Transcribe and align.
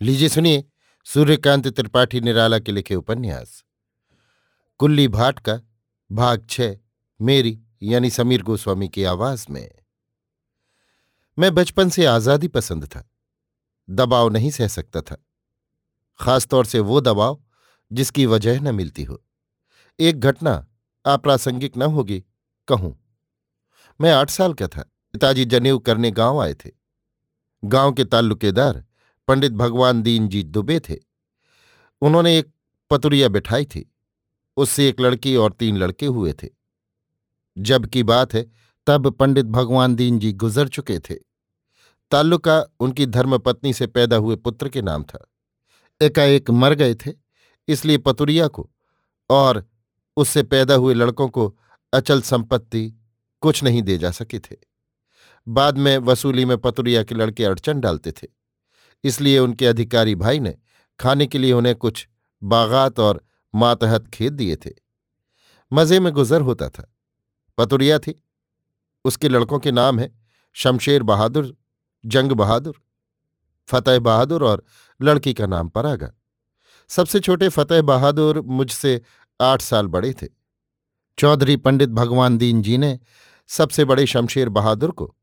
लीजिए 0.00 0.28
सुनिए, 0.28 0.64
सूर्यकांत 1.06 1.66
त्रिपाठी 1.68 2.20
निराला 2.20 2.58
के 2.58 2.72
लिखे 2.72 2.94
उपन्यास। 2.94 3.64
कुल्ली 4.80 5.06
भाट 5.08 5.38
का 5.38 5.58
भाग 6.10 6.46
छ, 6.50 6.60
मेरी 7.20 7.58
यानी 7.82 8.10
समीर 8.10 8.42
गोस्वामी 8.42 8.88
की 8.88 9.04
आवाज़ 9.04 9.46
में। 9.50 9.68
मैं 11.38 11.54
बचपन 11.54 11.88
से 11.88 12.04
आज़ादी 12.04 12.48
पसंद 12.48 12.86
था, 12.86 13.04
दबाव 13.88 14.28
नहीं 14.28 14.50
सह 14.50 14.68
सकता 14.68 15.00
था। 15.00 15.16
खासतौर 16.20 16.66
से 16.66 16.80
वो 16.80 17.00
दबाव 17.00 17.42
जिसकी 17.90 18.26
वजह 18.26 18.60
न 18.60 18.74
मिलती 18.74 19.04
हो। 19.04 19.22
एक 19.98 20.20
घटना 20.20 20.66
अप्रासंगिक 21.04 21.76
न 21.76 21.82
होगी, 21.82 22.24
कहूँ। 22.68 22.98
मैं 24.00 24.12
आठ 24.12 24.30
साल 24.30 24.54
का 24.54 24.68
था, 24.68 24.90
पिताजी 25.14 25.44
जनेऊ 25.44 25.78
करने 25.78 26.10
गाँव 26.10 26.42
आए 26.42 26.54
थे। 26.54 26.70
गाँव 27.62 27.92
के 27.92 28.04
ताल्लुकेदार 28.04 28.84
पंडित 29.28 29.52
भगवान 29.52 30.02
दीन 30.02 30.28
जी 30.28 30.42
दुबे 30.42 30.80
थे। 30.80 30.96
उन्होंने 32.02 32.38
एक 32.38 32.52
पतुरिया 32.90 33.28
बिठाई 33.28 33.64
थी। 33.64 33.94
उससे 34.56 34.88
एक 34.88 35.00
लड़की 35.00 35.36
और 35.36 35.52
तीन 35.52 35.76
लड़के 35.76 36.06
हुए 36.06 36.32
थे। 36.32 36.48
जब 37.58 37.86
की 37.86 38.02
बात 38.02 38.34
है, 38.34 38.50
तब 38.86 39.10
पंडित 39.10 39.46
भगवान 39.46 39.94
दीन 39.94 40.18
जी 40.18 40.32
गुजर 40.32 40.68
चुके 40.68 40.98
थे। 40.98 41.14
ताल्लुका 42.10 42.64
उनकी 42.80 43.06
धर्मपत्नी 43.06 43.72
से 43.72 43.86
पैदा 43.86 44.16
हुए 44.16 44.36
पुत्र 44.36 44.68
के 44.68 44.82
नाम 44.82 45.02
था। 45.02 45.30
एकाएक 46.02 46.50
मर 46.50 46.74
गए 46.74 46.94
थे, 46.94 47.12
इसलिए 47.68 47.98
पतुरिया 47.98 48.48
को 48.48 48.70
और 49.30 49.68
उससे 50.16 50.42
पैदा 50.42 50.74
हुए 50.74 50.94
लड़कों 50.94 51.28
को 51.28 51.58
अचल 51.92 52.22
संपत्ति 52.22 52.94
कुछ 53.40 53.64
नहीं 53.64 53.82
दे 53.82 53.98
जा 53.98 54.10
सके 54.10 54.38
थे। 54.38 54.56
बाद 55.48 55.78
में 55.78 55.98
वसूली 55.98 56.44
में 56.44 56.58
पतुरिया 56.58 57.02
के 57.02 57.14
लड़के 57.14 57.44
अड़चन 57.44 57.80
डालते 57.80 58.12
थे। 58.12 58.37
इसलिए 59.04 59.38
उनके 59.38 59.66
अधिकारी 59.66 60.14
भाई 60.14 60.40
ने 60.40 60.58
खाने 61.00 61.26
के 61.26 61.38
लिए 61.38 61.52
उन्हें 61.52 61.74
कुछ 61.76 62.08
बागात 62.42 63.00
और 63.00 63.24
मातहत 63.54 64.08
खेत 64.08 64.32
दिए 64.32 64.56
थे। 64.56 64.70
मज़े 65.72 66.00
में 66.00 66.12
गुजर 66.12 66.40
होता 66.40 66.68
था। 66.68 66.94
पतुरिया 67.58 67.98
थी। 67.98 68.24
उसके 69.04 69.28
लड़कों 69.28 69.58
के 69.58 69.72
नाम 69.72 69.98
है 69.98 70.18
शमशेर 70.52 71.02
बहादुर, 71.02 71.56
जंग 72.06 72.32
बहादुर, 72.32 72.82
फतेह 73.66 73.98
बहादुर 73.98 74.44
और 74.44 74.64
लड़की 75.02 75.34
का 75.34 75.46
नाम 75.46 75.68
परागा। 75.68 76.12
सबसे 76.88 77.20
छोटे 77.20 77.48
फतेह 77.48 77.82
बहादुर 77.82 78.40
मुझसे 78.40 79.02
आठ 79.40 79.62
साल 79.62 79.86
बड़े 79.86 80.12
थे। 80.12 80.26
चौधरी 81.18 81.56
पंडित 81.56 81.88
भगवान 81.88 82.38
दीन 82.38 82.62
जी 82.62 82.78
ने 82.78 83.00
सबसे 83.46 83.84
बड़े 83.84 84.06
शमशेर 84.06 84.48
बहादुर 84.48 84.90
को 84.90 85.16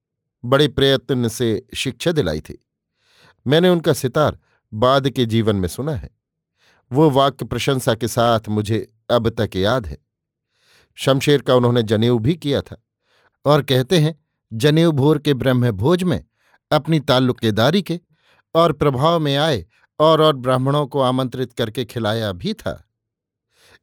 बड़े 0.46 0.68
प्रयत्न 0.68 1.28
से 1.28 1.68
शिक्षा 1.76 2.12
दिलाई 2.12 2.42
थी। 2.42 2.65
मैंने 3.48 3.70
उनका 3.70 3.94
सितार 3.94 4.40
बाद 4.74 5.10
के 5.10 5.26
जीवन 5.26 5.56
में 5.56 5.68
सुना 5.68 5.96
है। 5.96 6.10
वो 6.92 7.10
वाक्य 7.10 7.46
प्रशंसा 7.46 7.96
के 7.96 8.08
साथ 8.08 8.40
मुझे 8.50 8.94
अब 9.10 9.30
तक 9.30 9.56
याद 9.56 9.88
है। 9.88 9.98
शमशेर 10.96 11.42
का 11.42 11.56
उन्होंने 11.56 11.84
जनेऊ 11.84 12.20
भी 12.20 12.36
किया 12.36 12.62
था 12.62 12.84
और 13.46 13.64
कहते 13.64 14.00
हैं 14.00 14.16
जनेऊ 14.54 14.92
भोर 14.92 15.20
के 15.20 15.34
ब्रह्म 15.34 15.72
भोज 15.72 16.04
में 16.04 16.24
अपनी 16.72 17.00
ताल्लुकेदारी 17.00 17.82
के 17.82 18.00
और 18.56 18.74
प्रभाव 18.74 19.20
में 19.20 19.36
आए 19.38 19.66
और 20.00 20.22
और 20.22 20.36
ब्राह्मणों 20.36 20.88
को 20.88 21.02
आमंत्रित 21.02 21.54
करके 21.54 21.86
खिलाया 21.86 22.32
भी 22.32 22.54
था। 22.54 22.82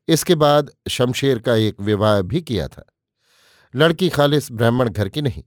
इसके 0.09 0.35
बाद 0.35 0.71
शमशेर 0.91 1.39
का 1.39 1.55
एक 1.55 1.81
विवाह 1.81 2.21
भी 2.23 2.43
किया 2.43 2.69
था। 2.69 2.85
लड़की 3.75 4.09
खालिस 4.09 4.53
ब्राह्मण 4.53 4.89
घर 4.89 5.09
की 5.09 5.23
नहीं, 5.23 5.43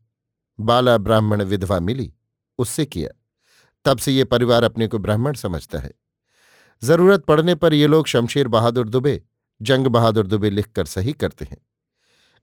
बाला 0.59 0.97
ब्राह्मण 0.97 1.43
विधवा 1.43 1.79
मिली, 1.79 2.13
उससे 2.57 2.85
किया। 2.85 3.09
तब 3.85 3.97
से 3.97 4.11
ये 4.11 4.23
परिवार 4.23 4.63
अपने 4.63 4.87
को 4.87 4.97
ब्राह्मण 4.97 5.33
समझता 5.33 5.79
है। 5.79 5.91
ज़रूरत 6.83 7.25
पड़ने 7.25 7.55
पर 7.55 7.73
ये 7.73 7.87
लोग 7.87 8.07
शमशेर 8.07 8.47
बहादुर 8.47 8.89
दुबे, 8.89 9.21
जंग 9.61 9.87
बहादुर 9.87 10.27
दुबे 10.27 10.49
लिखकर 10.49 10.85
सही 10.85 11.13
करते 11.13 11.45
हैं। 11.45 11.57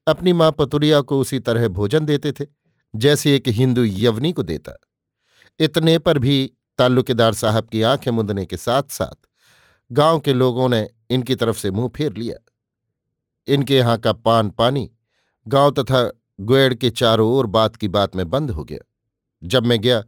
अपनी 0.06 0.32
माँ 0.32 0.52
पतुरिया 0.52 1.00
को 1.00 1.20
उसी 1.20 1.38
तरह 1.38 1.68
भोजन 1.68 2.04
देते 2.04 2.32
थे, 2.32 2.46
जैसे 2.94 3.36
एक 3.36 3.48
हिंदू 3.48 3.84
यवनी 3.84 4.32
को 4.32 4.42
देता। 4.42 4.72
इतने 5.60 5.98
पर 5.98 6.18
भी 6.18 6.52
ताल्लुकेदार 6.78 7.32
साहब 7.32 7.64
की 7.64 7.82
आँखें 7.82 8.10
मुंदने 8.10 8.46
के 8.46 8.56
साथ 8.56 8.82
साथ 8.90 9.26
गाँव 9.92 10.20
के 10.20 10.32
लोगों 10.32 10.68
ने 10.68 10.90
इनकी 11.10 11.34
तरफ़ 11.34 11.58
से 11.58 11.70
मुँह 11.70 11.88
फेर 11.88 12.12
लिया। 12.12 12.36
इनके 13.48 13.76
यहाँ 13.76 13.98
का 13.98 14.12
पान 14.12 14.50
पानी 14.50 14.90
गाँव 15.46 15.70
तथा 15.70 16.10
गुएड़ 16.40 16.74
के 16.74 16.90
चारों 16.90 17.30
ओर 17.32 17.46
बात 17.46 17.76
की 17.76 17.88
बात 17.88 18.16
में 18.16 18.30
बंद 18.30 18.50
हो 18.50 18.64
गया। 18.64 18.78
जब 19.42 19.66
मैं 19.66 19.80
गया 19.80 20.02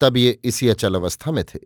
तब 0.00 0.16
ये 0.16 0.40
इसी 0.44 0.68
अचल 0.68 0.94
अवस्था 0.94 1.30
में 1.30 1.44
थे। 1.44 1.58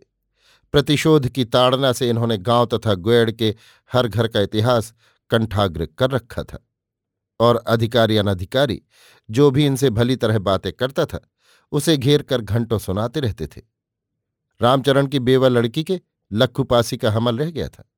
प्रतिशोध 0.71 1.29
की 1.29 1.45
ताड़ना 1.45 1.93
से 1.93 2.09
इन्होंने 2.09 2.37
गाँव 2.37 2.65
तथा 2.65 2.93
ग्वेड़ 2.93 3.31
के 3.31 3.55
हर 3.93 4.07
घर 4.07 4.27
का 4.27 4.41
इतिहास 4.41 4.93
कंठाग्र 5.29 5.85
कर 5.85 6.11
रखा 6.11 6.43
था 6.43 6.67
और 7.39 7.55
अधिकारी 7.55 8.17
अनधिकारी, 8.17 8.81
जो 9.29 9.51
भी 9.51 9.65
इनसे 9.65 9.89
भली 9.89 10.15
तरह 10.15 10.39
बातें 10.39 10.73
करता 10.73 11.05
था, 11.05 11.29
उसे 11.71 11.97
घेर 11.97 12.21
कर 12.21 12.41
घंटों 12.41 12.79
सुनाते 12.79 13.19
रहते 13.19 13.47
थे। 13.47 13.61
रामचरण 14.61 15.07
की 15.07 15.19
बेवा 15.19 15.47
लड़की 15.47 15.83
के 15.83 16.01
लक्खू 16.31 16.63
पासी 16.63 16.97
का 16.97 17.11
हमल 17.11 17.37
रह 17.37 17.51
गया 17.51 17.67
था। 17.67 17.89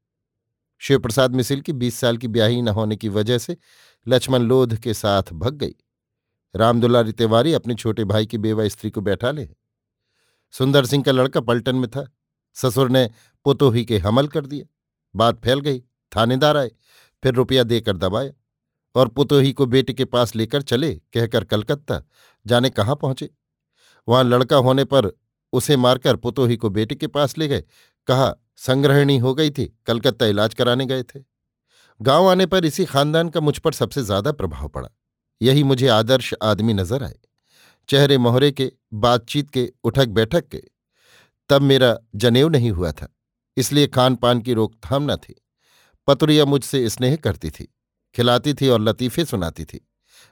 शिवप्रसाद 0.80 1.36
मिसिल 1.36 1.62
की 1.62 1.74
बीस 1.74 1.96
साल 1.96 2.18
की 2.18 2.28
ब्याही 2.28 2.62
न 2.62 2.68
होने 2.68 2.96
की 2.96 3.10
वजह 3.10 3.38
से 3.38 3.58
लक्ष्मण 4.08 4.40
लोध 4.40 4.76
के 4.76 4.94
साथ 4.94 5.24
भग 5.34 5.54
गई। 5.54 5.76
रामदुलारी 6.56 7.12
तिवारी 7.12 7.54
अपने 7.54 7.76
छोटे 7.76 8.04
भाई 8.04 8.26
की 8.26 8.38
बेवा 8.38 8.68
स्त्री 8.68 8.90
को 8.90 9.02
बैठा 9.02 9.32
ले। 9.32 9.50
सुंदर 10.56 10.86
सिंह 10.86 11.04
का 11.04 11.12
लड़का 11.12 11.42
पलटन 11.42 11.76
में 11.76 11.90
था। 11.90 12.08
ससुर 12.56 12.90
ने 12.90 13.10
पुतोही 13.46 13.84
के 13.86 13.98
हमल 13.98 14.28
कर 14.28 14.46
दिया 14.46 14.66
बात 15.16 15.40
फैल 15.40 15.60
गई, 15.60 15.80
थानेदार 16.12 16.58
आए, 16.58 16.72
फिर 17.24 17.34
रुपया 17.34 17.64
देकर 17.64 17.98
दबाया 17.98 18.32
और 18.96 19.08
पुतोही 19.08 19.52
को 19.54 19.66
बेटे 19.66 19.94
के 19.94 20.06
पास 20.06 20.36
लेकर 20.36 20.62
चले, 20.62 20.94
कहकर 20.94 21.44
कलकत्ता 21.44 22.02
जाने 22.46 22.70
कहाँ 22.70 22.96
पहुँचे। 22.96 23.30
वहाँ 24.08 24.24
लड़का 24.24 24.58
होने 24.58 24.84
पर 24.86 25.12
उसे 25.54 25.78
मारकर 25.78 26.16
पुतोही 26.16 26.58
को 26.58 26.70
बेटे 26.70 26.96
के 26.96 27.08
पास 27.08 27.38
ले 27.38 27.48
गए। 27.48 27.64
कहा, 28.08 28.34
संग्रहणी 28.58 29.18
हो 29.18 29.34
गई 29.34 29.50
थी, 29.50 29.66
कलकत्ता 29.86 30.26
इलाज 30.26 30.54
कराने 30.54 30.86
गए 30.86 31.04
थे। 31.04 31.20
गाँव 32.00 32.30
आने 32.30 32.46
पर 32.46 32.66
इसी 32.66 32.86
खानदान 32.86 33.30
का 33.30 33.40
मुझ 33.40 33.58
पर 33.58 33.74
सबसे 33.74 34.04
ज़्यादा 34.04 34.32
प्रभाव 34.32 34.68
पड़ा। 34.68 34.90
यही 35.42 35.64
मुझे 35.64 35.88
आदर्श 35.88 36.34
आदमी 36.42 36.74
नज़र 36.74 37.04
आए। 37.04 37.16
चेहरे 37.90 38.18
मोहरे 38.18 38.52
के, 38.52 38.72
बातचीत 38.94 39.50
के 39.50 39.72
उठक 39.84 40.08
बैठक 40.10 40.48
के, 40.48 40.62
तब 41.50 41.62
मेरा 41.62 41.98
जनेऊ 42.16 42.50
नहीं 42.50 42.72
हुआ 42.72 42.92
था, 42.92 43.08
इसलिए 43.58 43.88
खान 43.88 44.16
पान 44.16 44.42
की 44.42 44.54
रोकथाम 44.54 45.12
न 45.12 45.16
थी। 45.18 45.36
पतुरिया 46.08 46.46
मुझसे 46.46 46.88
स्नेह 46.90 47.16
करती 47.16 47.50
थी, 47.50 47.68
खिलाती 48.16 48.54
थी 48.54 48.68
और 48.68 48.82
लतीफ़े 48.82 49.26
सुनाती 49.26 49.66
थी, 49.66 49.86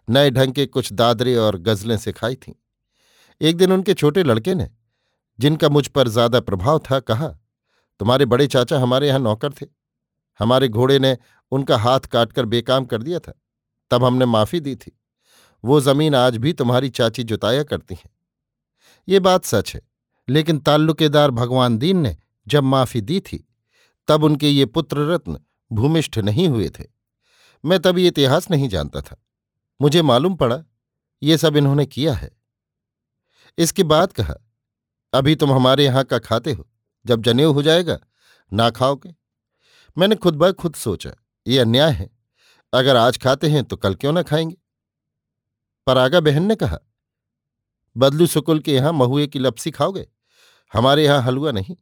नए 0.08 0.32
ढंग 0.32 0.54
के 0.54 0.66
कुछ 0.66 0.92
दादरे 0.94 1.36
और 1.36 1.58
गजलें 1.60 1.98
सिखाई 1.98 2.36
थीं। 2.38 2.54
एक 3.42 3.58
दिन 3.58 3.72
उनके 3.72 3.94
छोटे 3.94 4.24
लड़के 4.24 4.56
ने, 4.56 4.70
जिनका 5.40 5.70
मुझ 5.70 5.88
पर 5.88 6.08
ज़्यादा 6.08 6.40
प्रभाव 6.42 6.80
था, 6.82 7.00
कहा, 7.00 7.28
तुम्हारे 8.00 8.26
बड़े 8.26 8.48
चाचा 8.48 8.80
हमारे 8.80 9.08
यहाँ 9.08 9.20
नौकर 9.20 9.54
थे। 9.54 9.66
हमारे 10.40 10.68
घोड़े 10.70 10.98
ने 11.00 11.18
उनका 11.52 11.78
हाथ 11.78 12.00
काटकर 12.12 12.46
बेकाम 12.46 12.86
कर 12.86 13.02
दिया 13.04 13.20
था। 13.20 13.34
तब 13.92 14.04
हमने 14.04 14.26
माफ़ी 14.26 14.60
दी 14.60 14.76
थी। 14.76 14.92
वो 15.64 15.80
ज़मीन 15.82 16.16
आज 16.16 16.38
भी 16.38 16.54
तुम्हारी 16.54 16.90
चाची 16.90 17.24
जुताया 17.24 17.64
करती 17.64 17.96
हैं। 17.96 18.10
ये 19.08 19.20
बात 19.20 19.46
सच 19.46 19.74
है, 19.76 19.82
लेकिन 20.30 20.60
ताल्लुकेदार 20.60 21.32
भगवान 21.32 21.78
दीन 21.78 21.98
ने 21.98 22.18
जब 22.48 22.64
माफ़ी 22.64 23.02
दी 23.02 23.20
थी, 23.20 23.48
तब 24.08 24.24
उनके 24.24 24.50
ये 24.50 24.66
पुत्र 24.66 24.98
रत्न 24.98 25.40
भूमिष्ठ 25.72 26.18
नहीं 26.18 26.48
हुए 26.48 26.70
थे। 26.70 26.84
मैं 27.66 27.98
ये 27.98 28.08
इतिहास 28.08 28.52
नहीं 28.52 28.70
जानता 28.70 29.02
था। 29.02 29.24
मुझे 29.82 30.02
मालूम 30.02 30.36
पड़ा, 30.36 30.64
ये 31.24 31.38
सब 31.38 31.58
इन्होंने 31.58 31.86
किया 31.86 32.14
है। 32.14 32.32
इसके 33.58 33.84
बाद 33.84 34.14
कहा, 34.14 34.36
अभी 35.14 35.36
तुम 35.36 35.52
हमारे 35.52 35.86
यहाँ 35.86 36.04
का 36.04 36.20
खाते 36.20 36.52
हो, 36.52 36.68
जब 37.06 37.22
जनेऊ 37.22 37.54
हो 37.54 37.62
जाएगा, 37.64 38.00
ना 38.54 38.70
खाओगे? 38.70 39.16
मैंने 39.98 40.16
खुद 40.16 40.36
ब 40.36 40.52
खुद 40.52 40.76
सोचा, 40.76 41.12
ये 41.48 41.60
अन्याय 41.60 41.92
है, 41.92 42.10
अगर 42.74 42.96
आज 42.96 43.18
खाते 43.18 43.50
हैं 43.50 43.64
तो 43.64 43.78
कल 43.78 43.96
क्यों 43.96 44.14
ना 44.14 44.22
खाएँगे? 44.22 44.58
परागा 45.88 46.20
बहन 46.20 46.44
ने 46.44 46.56
कहा, 46.56 46.78
बदलू 47.96 48.28
सुकुल 48.28 48.60
के 48.60 48.74
यहाँ 48.74 48.94
महुए 48.94 49.28
की 49.28 49.40
लपसी 49.40 49.72
खाओगे? 49.72 50.08
हमारे 50.74 51.04
यहाँ 51.06 51.22
हलवा 51.22 51.52
नहीं। 51.52 51.76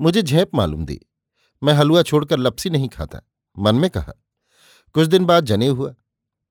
मुझे 0.00 0.22
झेप 0.22 0.54
मालूम 0.54 0.84
दी। 0.86 1.00
मैं 1.62 1.72
हलवा 1.72 2.02
छोड़कर 2.02 2.38
लपसी 2.38 2.70
नहीं 2.70 2.88
खाता। 2.88 3.20
मन 3.56 3.74
में 3.74 3.88
कहा, 3.90 4.12
कुछ 4.94 5.06
दिन 5.06 5.24
बाद 5.24 5.44
जने 5.44 5.66
हुआ। 5.66 5.94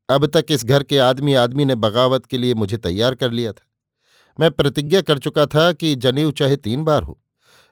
अब 0.10 0.26
तक 0.26 0.46
इस 0.50 0.66
घर 0.66 0.84
के 0.84 0.98
आदमी 0.98 1.34
आदमी 1.34 1.66
ने 1.66 1.76
बगावत 1.76 2.26
के 2.26 2.38
लिए 2.38 2.54
मुझे 2.54 2.78
तैयार 2.78 3.16
कर 3.16 3.32
लिया 3.32 3.52
था। 3.54 3.66
मैं 4.40 4.52
प्रतिज्ञा 4.52 5.02
कर 5.02 5.20
चुका 5.20 5.46
था 5.46 5.72
कि 5.74 5.96
जनेऊ 5.96 6.32
चाहे 6.32 6.56
तीन 6.58 6.84
बार 6.84 7.04
हो, 7.04 7.20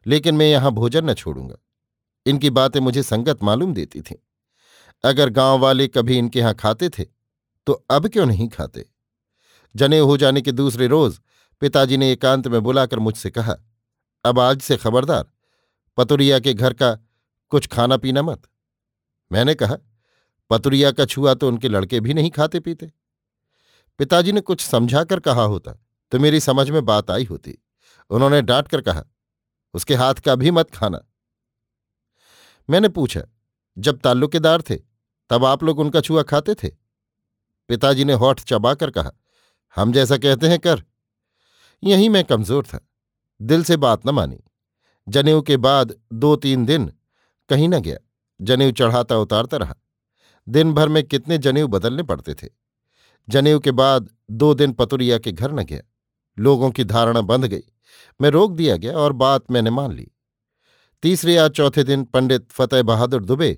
लेकिन 0.05 0.35
मैं 0.35 0.47
यहाँ 0.47 0.71
भोजन 0.71 1.09
न 1.09 1.13
छोड़ूँगा। 1.13 1.55
इनकी 2.25 2.49
बातें 2.49 2.79
मुझे 2.79 3.03
संगत 3.03 3.43
मालूम 3.43 3.73
देती 3.73 4.01
थीं। 4.01 4.15
अगर 5.03 5.29
गाँव 5.29 5.59
वाले 5.59 5.87
कभी 5.87 6.17
इनके 6.17 6.39
यहाँ 6.39 6.53
खाते 6.53 6.89
थे 6.89 7.05
तो 7.67 7.73
अब 7.91 8.07
क्यों 8.07 8.25
नहीं 8.25 8.47
खाते? 8.49 8.85
जने 9.75 9.99
हो 9.99 10.17
जाने 10.17 10.41
के 10.41 10.51
दूसरे 10.51 10.87
रोज 10.87 11.19
पिताजी 11.61 11.97
ने 11.97 12.11
एकांत 12.11 12.47
में 12.47 12.61
बुलाकर 12.61 12.99
मुझसे 12.99 13.29
कहा, 13.31 13.55
अब 14.25 14.39
आज 14.39 14.61
से 14.61 14.77
खबरदार, 14.77 15.25
पतुरिया 15.97 16.39
के 16.39 16.53
घर 16.53 16.73
का 16.73 16.93
कुछ 17.51 17.67
खाना 17.67 17.97
पीना 17.97 18.21
मत। 18.21 18.41
मैंने 19.31 19.55
कहा, 19.55 19.77
पतुरिया 20.51 20.91
का 20.91 21.05
छुआ 21.05 21.33
तो 21.33 21.47
उनके 21.47 21.69
लड़के 21.69 21.99
भी 21.99 22.13
नहीं 22.13 22.31
खाते 22.31 22.59
पीते। 22.59 22.91
पिताजी 23.99 24.31
ने 24.31 24.41
कुछ 24.41 24.61
समझाकर 24.61 25.19
कहा 25.19 25.43
होता 25.43 25.71
तो 26.11 26.19
मेरी 26.19 26.39
समझ 26.39 26.69
में 26.69 26.83
बात 26.85 27.11
आई 27.11 27.23
होती। 27.23 27.57
उन्होंने 28.09 28.41
डांट 28.41 28.67
कर 28.67 28.81
कहा, 28.81 29.03
उसके 29.73 29.95
हाथ 29.95 30.15
का 30.15 30.35
भी 30.35 30.51
मत 30.51 30.71
खाना। 30.71 31.05
मैंने 32.69 32.89
पूछा, 32.89 33.21
जब 33.77 33.99
ताल्लुकेदार 33.99 34.61
थे, 34.61 34.75
तब 35.29 35.45
आप 35.45 35.63
लोग 35.63 35.79
उनका 35.79 36.01
छुआ 36.01 36.23
खाते 36.23 36.55
थे? 36.55 36.86
पिताजी 37.69 38.05
ने 38.05 38.13
होठ 38.13 38.41
चबाकर 38.41 38.89
कहा, 38.89 39.11
हम 39.75 39.91
जैसा 39.93 40.17
कहते 40.17 40.47
हैं 40.47 40.59
कर। 40.59 40.83
यहीं 41.83 42.09
मैं 42.09 42.23
कमज़ोर 42.23 42.65
था, 42.65 42.79
दिल 43.39 43.63
से 43.63 43.77
बात 43.77 44.07
न 44.07 44.09
मानी। 44.09 44.39
जनेऊ 45.07 45.41
के 45.41 45.57
बाद 45.57 45.93
दो 46.13 46.35
तीन 46.35 46.65
दिन 46.65 46.91
कहीं 47.49 47.67
न 47.69 47.79
गया, 47.79 47.97
जनेऊ 48.39 48.71
चढ़ाता 48.71 49.17
उतारता 49.17 49.57
रहा। 49.57 49.75
दिन 50.47 50.73
भर 50.73 50.89
में 50.89 51.03
कितने 51.03 51.37
जनेऊ 51.37 51.67
बदलने 51.67 52.03
पड़ते 52.03 52.33
थे। 52.33 52.47
जनेऊ 53.27 53.59
के 53.59 53.71
बाद 53.71 54.09
दो 54.31 54.53
दिन 54.53 54.71
पतुरिया 54.71 55.17
के 55.17 55.31
घर 55.31 55.51
न 55.51 55.63
गया, 55.63 55.81
लोगों 56.37 56.71
की 56.71 56.83
धारणा 56.83 57.21
बंध 57.21 57.45
गई। 57.45 57.63
मैं 58.19 58.29
रोक 58.29 58.51
दिया 58.51 58.75
गया 58.77 58.97
और 58.97 59.13
बात 59.13 59.51
मैंने 59.51 59.69
मान 59.69 59.91
ली। 59.91 60.07
तीसरे 61.03 61.33
या 61.33 61.47
चौथे 61.49 61.83
दिन 61.83 62.03
पंडित 62.03 62.51
फतेह 62.51 62.83
बहादुर 62.83 63.25
दुबे 63.25 63.51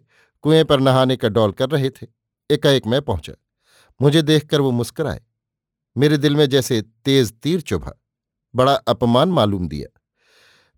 कुएँ 0.43 0.63
पर 0.63 0.79
नहाने 0.79 1.15
का 1.15 1.29
डौल 1.29 1.51
कर 1.51 1.69
रहे 1.69 1.89
थे। 1.89 2.07
एकाएक 2.49 2.87
मैं 2.87 3.01
पहुँचा। 3.01 3.33
मुझे 4.01 4.21
देखकर 4.21 4.61
वो 4.61 4.71
मुस्कराए। 4.71 5.21
मेरे 5.97 6.17
दिल 6.17 6.35
में 6.35 6.49
जैसे 6.49 6.81
तेज 6.81 7.33
तीर 7.33 7.61
चुभा। 7.61 7.93
बड़ा 8.55 8.73
अपमान 8.73 9.29
मालूम 9.29 9.67
दिया। 9.67 10.01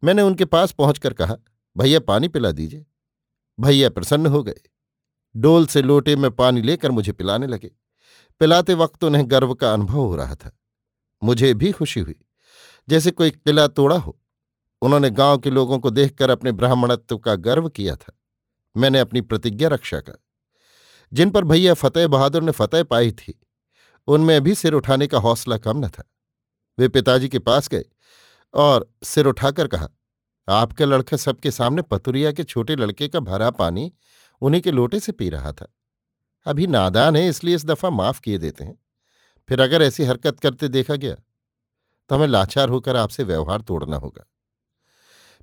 मैंने 0.04 0.22
उनके 0.22 0.46
पास 0.46 0.72
पहुंचकर 0.72 1.14
कहा, 1.14 1.36
भैया, 1.78 2.00
पानी 2.00 2.28
पिला 2.28 2.52
दीजिए। 2.52 2.86
भैया 3.60 3.90
प्रसन्न 3.90 4.26
हो 4.26 4.44
गए। 4.44 4.60
डोल 5.36 5.66
से 5.66 5.82
लोटे 5.82 6.16
में 6.16 6.32
पानी 6.32 6.62
लेकर 6.62 6.92
मुझे 6.92 7.12
पिलाने 7.12 7.48
लगे। 7.48 7.72
पिलाते 8.40 8.74
वक्त 8.74 9.04
उन्हें 9.04 9.32
गर्व 9.32 9.54
का 9.54 9.74
अनुभव 9.74 10.00
हो 10.00 10.16
रहा 10.16 10.36
था। 10.36 10.60
मुझे 11.24 11.54
भी 11.54 11.72
खुशी 11.72 12.00
हुई। 12.00 12.16
जैसे 12.90 13.12
कोई 13.12 13.32
किला 13.32 13.68
तोड़ा 13.68 13.98
हो। 13.98 14.20
उन्होंने 14.82 15.10
गाँव 15.10 15.38
के 15.38 15.50
लोगों 15.50 15.80
को 15.80 15.90
देखकर 15.90 16.30
अपने 16.30 16.52
ब्राह्मणत्व 16.52 17.18
का 17.18 17.36
गर्व 17.36 17.70
किया 17.70 17.96
था। 17.96 18.14
मैंने 18.78 19.00
अपनी 19.00 19.22
प्रतिज्ञा 19.22 19.70
रक्षा 19.70 20.00
का 20.00 20.14
जिन 21.12 21.30
पर 21.30 21.44
भैया 21.44 21.74
फतेह 21.74 22.08
बहादुर 22.08 22.44
ने 22.44 22.52
फतेह 22.52 22.84
पाई 22.84 23.12
थी, 23.12 23.40
उनमें 24.08 24.42
भी 24.42 24.56
सिर 24.56 24.74
उठाने 24.74 25.08
का 25.08 25.18
हौसला 25.20 25.58
कम 25.58 25.86
न 25.86 25.90
था। 25.90 26.04
वे 26.78 26.88
पिताजी 26.88 27.30
के 27.30 27.40
पास 27.40 27.68
गए 27.70 27.84
और 28.54 28.90
सिर 29.04 29.26
उठाकर 29.26 29.68
कहा, 29.68 29.90
आपका 30.48 30.86
लड़का 30.86 31.18
सबके 31.18 31.52
सामने 31.52 31.82
पतुरिया 31.82 32.32
के 32.32 32.44
छोटे 32.44 32.76
लड़के 32.76 33.08
का 33.08 33.20
भरा 33.22 33.50
पानी 33.52 33.92
उन्हीं 34.42 34.62
के 34.62 34.72
लोटे 34.72 35.00
से 35.00 35.12
पी 35.12 35.30
रहा 35.30 35.52
था। 35.52 35.68
अभी 36.46 36.68
नादान 36.68 37.16
है, 37.16 37.28
इसलिए 37.28 37.56
इस 37.56 37.66
दफ़ा 37.66 37.90
माफ़ 37.90 38.20
किए 38.22 38.38
देते 38.38 38.64
हैं। 38.64 38.78
फिर 39.50 39.62
अगर 39.62 39.82
ऐसी 39.82 40.04
हरकत 40.04 40.40
करते 40.40 40.68
देखा 40.70 40.96
गया 40.96 41.16
तो 42.10 42.16
हमें 42.16 42.28
लाचार 42.28 42.70
होकर 42.70 42.96
आपसे 42.96 43.24
व्यवहार 43.24 43.62
तोड़ना 43.62 43.98
होगा। 43.98 44.26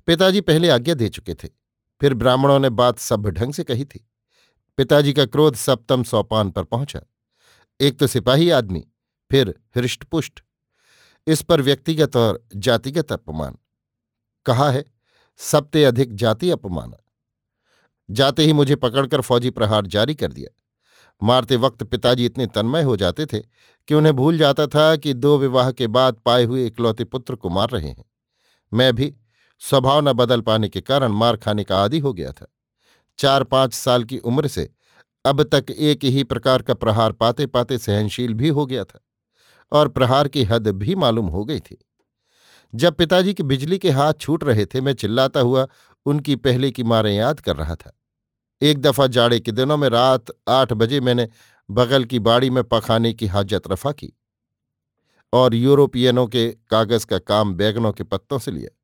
पिताजी 0.07 0.41
पहले 0.41 0.69
आज्ञा 0.69 0.93
दे 0.95 1.09
चुके 1.09 1.33
थे, 1.33 1.47
फिर 2.01 2.13
ब्राह्मणों 2.13 2.59
ने 2.59 2.69
बात 2.71 2.99
सभ्य 2.99 3.31
ढंग 3.31 3.53
से 3.53 3.63
कही 3.63 3.85
थी। 3.85 4.05
पिताजी 4.79 5.13
का 5.13 5.25
क्रोध 5.25 5.55
सप्तम 5.55 6.03
सोपान 6.03 6.51
पर 6.51 6.63
पहुँचा। 6.63 7.01
एक 7.79 7.99
तो 7.99 8.07
सिपाही 8.07 8.49
आदमी, 8.49 8.87
फिर 9.31 9.59
हृष्टपुष्ट। 9.77 10.39
इस 11.27 11.41
पर 11.41 11.61
व्यक्तिगत 11.61 12.15
और 12.15 12.47
जातिगत 12.55 13.11
अपमान। 13.11 13.57
कहा 14.45 14.71
है, 14.71 14.85
सबते 15.37 15.83
अधिक 15.83 16.15
जाति 16.15 16.49
अपमान। 16.49 16.93
जाते 18.11 18.43
ही 18.43 18.53
मुझे 18.53 18.75
पकड़कर 18.75 19.21
फौजी 19.21 19.49
प्रहार 19.49 19.85
जारी 19.85 20.15
कर 20.15 20.33
दिया। 20.33 20.63
मारते 21.23 21.55
वक्त 21.55 21.83
पिताजी 21.83 22.25
इतने 22.25 22.47
तन्मय 22.47 22.83
हो 22.83 22.97
जाते 22.97 23.25
थे 23.25 23.39
कि 23.87 23.93
उन्हें 23.93 24.15
भूल 24.15 24.37
जाता 24.37 24.67
था 24.67 24.95
कि 24.95 25.13
दो 25.13 25.37
विवाह 25.37 25.71
के 25.71 25.87
बाद 25.87 26.13
पाए 26.13 26.43
हुए 26.43 26.67
इकलौते 26.67 27.03
पुत्र 27.03 27.35
को 27.35 27.49
मार 27.49 27.69
रहे 27.69 27.89
हैं। 27.89 28.05
मैं 28.73 28.95
भी 28.95 29.15
स्वभाव 29.59 30.09
न 30.09 30.13
बदल 30.13 30.41
पाने 30.41 30.69
के 30.69 30.81
कारण 30.81 31.11
मार 31.11 31.37
खाने 31.37 31.63
का 31.63 31.83
आदि 31.83 31.99
हो 31.99 32.13
गया 32.13 32.31
था। 32.31 32.47
चार 33.19 33.43
पाँच 33.43 33.73
साल 33.73 34.03
की 34.03 34.17
उम्र 34.17 34.47
से 34.47 34.69
अब 35.25 35.43
तक 35.43 35.71
एक 35.71 36.03
ही 36.03 36.23
प्रकार 36.23 36.61
का 36.61 36.73
प्रहार 36.73 37.11
पाते 37.11 37.45
पाते 37.45 37.77
सहनशील 37.77 38.33
भी 38.33 38.47
हो 38.47 38.65
गया 38.65 38.83
था 38.83 38.99
और 39.71 39.87
प्रहार 39.87 40.27
की 40.27 40.43
हद 40.43 40.67
भी 40.67 40.95
मालूम 40.95 41.27
हो 41.27 41.45
गई 41.45 41.59
थी। 41.59 41.77
जब 42.75 42.95
पिताजी 42.95 43.33
की 43.33 43.43
बिजली 43.43 43.77
के 43.77 43.91
हाथ 43.91 44.13
छूट 44.13 44.43
रहे 44.43 44.65
थे, 44.65 44.81
मैं 44.81 44.93
चिल्लाता 44.93 45.39
हुआ 45.39 45.67
उनकी 46.05 46.35
पहले 46.35 46.71
की 46.71 46.83
मारें 46.83 47.15
याद 47.15 47.39
कर 47.39 47.55
रहा 47.55 47.75
था। 47.75 47.99
एक 48.61 48.81
दफ़ा 48.81 49.07
जाड़े 49.07 49.39
के 49.39 49.51
दिनों 49.51 49.77
में 49.77 49.89
रात 49.89 50.25
आठ 50.47 50.73
बजे 50.73 50.99
मैंने 50.99 51.29
बगल 51.71 52.05
की 52.05 52.19
बाड़ी 52.19 52.49
में 52.49 52.63
पखाने 52.63 53.13
की 53.13 53.27
हाजत 53.27 53.61
रफा 53.67 53.91
की 53.91 54.13
और 55.33 55.55
यूरोपियनों 55.55 56.27
के 56.27 56.49
कागज़ 56.69 57.05
का 57.05 57.19
काम 57.19 57.53
बैगनों 57.53 57.91
के 57.91 58.03
पत्तों 58.03 58.39
से 58.39 58.51
लिया। 58.51 58.75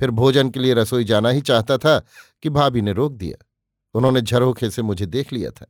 फिर 0.00 0.10
भोजन 0.10 0.50
के 0.50 0.60
लिए 0.60 0.74
रसोई 0.74 1.04
जाना 1.04 1.28
ही 1.28 1.40
चाहता 1.40 1.78
था 1.78 1.98
कि 2.42 2.50
भाभी 2.50 2.82
ने 2.82 2.92
रोक 2.92 3.12
दिया। 3.12 3.46
उन्होंने 3.94 4.20
झरोखे 4.20 4.70
से 4.70 4.82
मुझे 4.82 5.06
देख 5.06 5.32
लिया 5.32 5.50
था। 5.50 5.66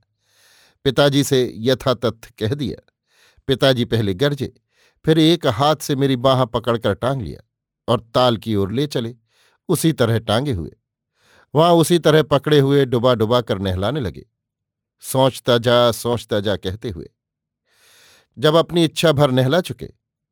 पिताजी 0.85 1.25
से 1.25 1.53
यथातथ 1.57 2.31
कह 2.39 2.55
दिया। 2.55 2.93
पिताजी 3.47 3.85
पहले 3.85 4.15
गरजे, 4.15 4.53
फिर 5.05 5.19
एक 5.19 5.47
हाथ 5.47 5.77
से 5.77 5.97
मेरी 5.97 6.17
बाह 6.17 6.45
पकड़कर 6.45 6.95
टांग 6.95 7.23
लिया 7.23 7.41
और 7.89 8.01
ताल 8.01 8.37
की 8.37 8.55
ओर 8.55 8.73
ले 8.73 8.87
चले, 8.87 9.17
उसी 9.69 9.93
तरह 9.93 10.19
टांगे 10.19 10.53
हुए। 10.53 10.73
वहाँ 11.55 11.73
उसी 11.73 11.99
तरह 11.99 12.23
पकड़े 12.23 12.59
हुए 12.59 12.85
डुबा 12.85 13.15
डुबा 13.15 13.41
कर 13.41 13.59
नहलाने 13.59 14.01
लगे। 14.01 14.27
सोचता 15.01 15.59
जा 15.59 15.93
सोचता 15.93 16.41
जा 16.41 16.57
कहते 16.57 16.91
हुए। 16.91 17.11
जब 18.39 18.55
अपनी 18.55 18.85
इच्छा 18.85 19.13
भर 19.13 19.31
नहला 19.31 19.61
चुके, 19.61 19.89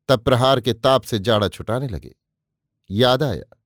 तब 0.07 0.19
प्रहार 0.19 0.61
के 0.61 0.73
ताप 0.73 1.01
से 1.01 1.19
जाड़ा 1.19 1.47
छुटाने 1.47 1.87
लगे। 1.87 2.15
याद 2.91 3.23
आया, 3.23 3.57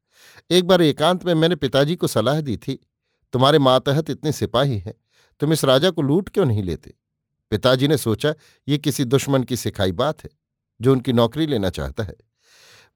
एक 0.49 0.67
बार 0.67 0.81
एकांत 0.81 1.25
में 1.25 1.33
मैंने 1.33 1.55
पिताजी 1.55 1.95
को 1.95 2.07
सलाह 2.07 2.41
दी 2.41 2.57
थी 2.57 2.87
तुम्हारे 3.33 3.59
मातहत 3.59 4.09
इतने 4.09 4.31
सिपाही 4.31 4.79
हैं, 4.79 4.93
तुम 5.39 5.53
इस 5.53 5.65
राजा 5.65 5.89
को 5.89 6.01
लूट 6.01 6.29
क्यों 6.29 6.45
नहीं 6.45 6.63
लेते? 6.63 6.93
पिताजी 7.49 7.87
ने 7.87 7.97
सोचा, 7.97 8.35
ये 8.67 8.77
किसी 8.77 9.03
दुश्मन 9.05 9.43
की 9.43 9.57
सिखाई 9.57 9.91
बात 9.91 10.23
है, 10.23 10.29
जो 10.81 10.91
उनकी 10.91 11.13
नौकरी 11.13 11.45
लेना 11.45 11.69
चाहता 11.69 12.03
है। 12.03 12.15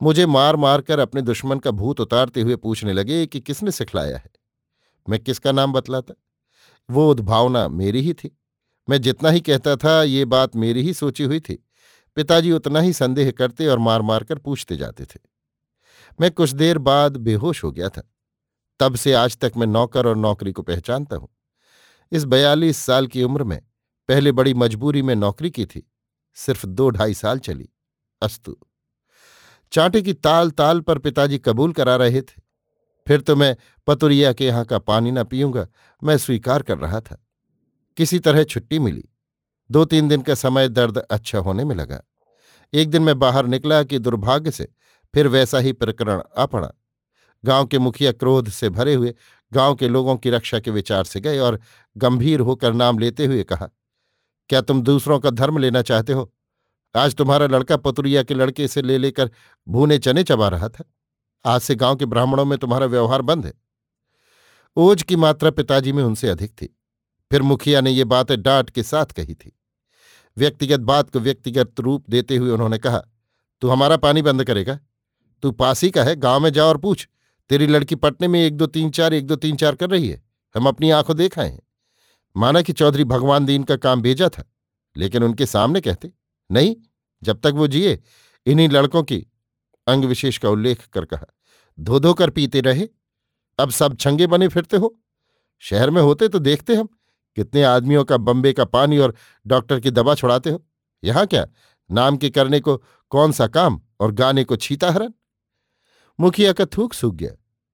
मुझे 0.03 0.25
मार 0.25 0.55
मार 0.55 0.81
कर 0.81 0.99
अपने 0.99 1.21
दुश्मन 1.21 1.59
का 1.59 1.71
भूत 1.71 1.99
उतारते 1.99 2.41
हुए 2.41 2.55
पूछने 2.55 2.93
लगे 2.93 3.25
कि 3.25 3.39
किसने 3.39 3.71
सिखलाया 3.71 4.17
है? 4.17 4.29
मैं 5.09 5.19
किसका 5.19 5.51
नाम 5.51 5.73
बतलाता? 5.73 6.13
वो 6.89 7.11
उद्भावना 7.11 7.67
मेरी 7.67 8.01
ही 8.01 8.13
थी। 8.13 8.39
मैं 8.89 9.01
जितना 9.01 9.29
ही 9.29 9.41
कहता 9.41 9.75
था, 9.75 10.03
ये 10.03 10.25
बात 10.25 10.55
मेरी 10.55 10.81
ही 10.81 10.93
सोची 10.93 11.23
हुई 11.23 11.39
थी। 11.39 11.65
पिताजी 12.15 12.51
उतना 12.51 12.79
ही 12.79 12.93
संदेह 12.93 13.31
करते 13.31 13.67
और 13.67 13.79
मार 13.79 14.01
मार 14.01 14.23
कर 14.23 14.37
पूछते 14.37 14.77
जाते 14.77 15.05
थे। 15.05 15.19
मैं 16.21 16.31
कुछ 16.31 16.49
देर 16.49 16.77
बाद 16.77 17.17
बेहोश 17.17 17.63
हो 17.63 17.71
गया 17.71 17.89
था। 17.89 18.13
तब 18.79 18.95
से 18.95 19.13
आज 19.13 19.37
तक 19.37 19.51
मैं 19.57 19.67
नौकर 19.67 20.07
और 20.07 20.15
नौकरी 20.15 20.51
को 20.51 20.61
पहचानता 20.61 21.15
हूँ। 21.15 21.29
इस 22.11 22.23
बयालीस 22.23 22.77
साल 22.77 23.07
की 23.07 23.23
उम्र 23.23 23.43
में 23.43 23.61
पहले 24.09 24.31
बड़ी 24.31 24.53
मजबूरी 24.53 25.01
में 25.01 25.15
नौकरी 25.15 25.49
की 25.51 25.65
थी, 25.65 25.91
सिर्फ़ 26.33 26.65
दो 26.65 26.89
ढाई 26.89 27.13
साल 27.13 27.39
चली। 27.39 27.69
अस्तु। 28.21 28.57
चांटे 29.71 30.01
की 30.01 30.13
ताल 30.13 30.51
ताल 30.51 30.81
पर 30.81 30.97
पिताजी 30.97 31.37
कबूल 31.37 31.73
करा 31.73 31.95
रहे 31.95 32.21
थे। 32.21 32.41
फिर 33.07 33.21
तो 33.21 33.35
मैं 33.35 33.55
पतुरिया 33.87 34.33
के 34.33 34.45
यहाँ 34.45 34.65
का 34.65 34.79
पानी 34.79 35.11
न 35.11 35.23
पीऊँगा, 35.23 35.67
मैं 36.03 36.17
स्वीकार 36.17 36.61
कर 36.61 36.77
रहा 36.77 37.01
था। 37.01 37.25
किसी 37.97 38.19
तरह 38.19 38.43
छुट्टी 38.43 38.79
मिली। 38.79 39.09
दो 39.71 39.85
तीन 39.85 40.07
दिन 40.07 40.21
का 40.21 40.35
समय 40.35 40.69
दर्द 40.69 40.97
अच्छा 40.97 41.39
होने 41.39 41.63
में 41.63 41.75
लगा। 41.75 42.01
एक 42.73 42.89
दिन 42.89 43.01
मैं 43.01 43.19
बाहर 43.19 43.45
निकला 43.45 43.83
कि 43.83 43.99
दुर्भाग्य 43.99 44.51
से 44.51 44.67
फिर 45.13 45.27
वैसा 45.27 45.59
ही 45.59 45.73
प्रकरण 45.73 46.21
आ 46.37 46.45
पड़ा। 46.45 46.71
गाँव 47.45 47.65
के 47.65 47.79
मुखिया 47.79 48.11
क्रोध 48.11 48.49
से 48.49 48.69
भरे 48.69 48.93
हुए, 48.93 49.13
गाँव 49.51 49.75
के 49.75 49.87
लोगों 49.87 50.15
की 50.17 50.29
रक्षा 50.29 50.59
के 50.59 50.71
विचार 50.71 51.03
से 51.03 51.19
गए 51.19 51.39
और 51.39 51.59
गंभीर 51.95 52.39
होकर 52.39 52.73
नाम 52.73 52.99
लेते 52.99 53.25
हुए 53.25 53.43
कहा, 53.43 53.69
क्या 54.49 54.61
तुम 54.61 54.81
दूसरों 54.81 55.19
का 55.19 55.29
धर्म 55.29 55.57
लेना 55.57 55.81
चाहते 55.81 56.13
हो? 56.13 56.31
आज 56.95 57.15
तुम्हारा 57.15 57.47
लड़का 57.47 57.77
पतुरिया 57.77 58.23
के 58.23 58.33
लड़के 58.33 58.67
से 58.67 58.81
ले 58.81 58.97
लेकर 58.97 59.29
भूने 59.67 59.97
चने 59.99 60.23
चबा 60.23 60.47
रहा 60.47 60.69
था। 60.69 60.83
आज 61.45 61.61
से 61.61 61.75
गाँव 61.75 61.95
के 61.95 62.05
ब्राह्मणों 62.05 62.45
में 62.45 62.57
तुम्हारा 62.57 62.85
व्यवहार 62.85 63.21
बंद 63.21 63.45
है। 63.45 63.53
ओज 64.77 65.03
की 65.03 65.15
मात्रा 65.15 65.49
पिताजी 65.51 65.91
में 65.91 66.03
उनसे 66.03 66.29
अधिक 66.29 66.51
थी। 66.51 66.65
फिर 67.31 67.41
मुखिया 67.41 67.81
ने 67.81 67.91
ये 67.91 68.03
बातें 68.03 68.41
डांट 68.41 68.69
के 68.69 68.83
साथ 68.83 69.05
कही 69.05 69.33
थी। 69.35 69.51
व्यक्तिगत 70.37 70.79
बात 70.79 71.09
को 71.09 71.19
व्यक्तिगत 71.19 71.79
रूप 71.79 72.09
देते 72.09 72.35
हुए 72.35 72.51
उन्होंने 72.51 72.77
कहा, 72.77 73.01
तू 73.61 73.69
हमारा 73.69 73.97
पानी 73.97 74.21
बंद 74.21 74.43
करेगा। 74.43 74.79
तू 75.43 75.51
पासी 75.51 75.89
का 75.91 76.03
है, 76.03 76.15
गाँव 76.15 76.39
में 76.39 76.49
जा 76.49 76.65
और 76.65 76.77
पूछ। 76.77 77.07
तेरी 77.49 77.67
लड़की 77.67 77.95
पटने 77.95 78.27
में 78.27 78.39
एक 78.41 78.57
दो 78.57 78.65
तीन 78.67 78.89
चार, 78.89 79.13
एक 79.13 79.27
दो 79.27 79.35
तीन 79.35 79.55
चार 79.55 79.75
कर 79.75 79.89
रही 79.89 80.07
है। 80.07 80.21
हम 80.55 80.67
अपनी 80.67 80.89
आँखों 80.89 81.15
देखा 81.15 81.41
हैं। 81.41 81.59
माना 82.35 82.61
कि 82.61 82.73
चौधरी 82.73 83.03
भगवान 83.03 83.45
दीन 83.45 83.63
का 83.63 83.75
काम 83.75 84.01
भेजा 84.01 84.29
था, 84.29 84.43
लेकिन 84.95 85.23
उनके 85.23 85.45
सामने 85.45 85.81
कहते, 85.81 86.11
नहीं, 86.49 86.75
जब 87.21 87.39
तक 87.39 87.53
वो 87.55 87.67
जिए, 87.67 87.99
इन्हीं 88.45 88.69
लड़कों 88.69 89.03
की 89.03 89.25
अंग 89.87 90.05
विशेष 90.05 90.37
का 90.37 90.49
उल्लेख 90.49 90.85
कर 90.87 91.05
कहा, 91.05 91.25
धो 91.77 91.99
धो 91.99 92.13
कर 92.13 92.29
पीते 92.29 92.61
रहे। 92.61 92.87
अब 93.59 93.69
सब 93.69 93.95
छंगे 93.97 94.27
बने 94.27 94.47
फिरते 94.47 94.77
हो। 94.77 94.93
शहर 95.63 95.89
में 95.89 96.01
होते 96.01 96.27
तो 96.27 96.39
देखते 96.39 96.75
हम, 96.75 96.87
कितने 97.37 97.63
आदमियों 97.63 98.03
का 98.05 98.17
बम्बे 98.17 98.53
का 98.53 98.65
पानी 98.65 98.97
और 98.97 99.13
डॉक्टर 99.45 99.79
की 99.79 99.91
दवा 99.91 100.15
छुड़ाते 100.15 100.49
हो। 100.49 100.63
यहाँ 101.03 101.25
क्या, 101.27 101.45
नाम 101.89 102.17
के 102.17 102.29
करने 102.29 102.59
को 102.59 102.75
कौन 103.11 103.31
सा 103.31 103.47
काम 103.47 103.81
और 103.99 104.11
गाने 104.11 104.43
को 104.43 104.55
छीता 104.55 104.91
हरन 104.91 105.13
मुखिया 106.19 106.51
का 106.53 106.65
थूक 106.67 106.93
सूख 106.93 107.15
गया। 107.15 107.31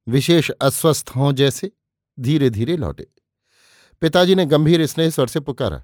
विशेष 0.07 0.49
अस्वस्थ 0.51 1.11
हों 1.15 1.31
जैसे 1.33 1.71
धीरे 2.17 2.49
धीरे 2.49 2.75
लौटे। 2.77 3.07
पिताजी 4.01 4.35
ने 4.35 4.45
गंभीर 4.45 4.85
स्नेह 4.85 5.09
स्वर 5.09 5.27
से 5.27 5.39
पुकारा, 5.39 5.83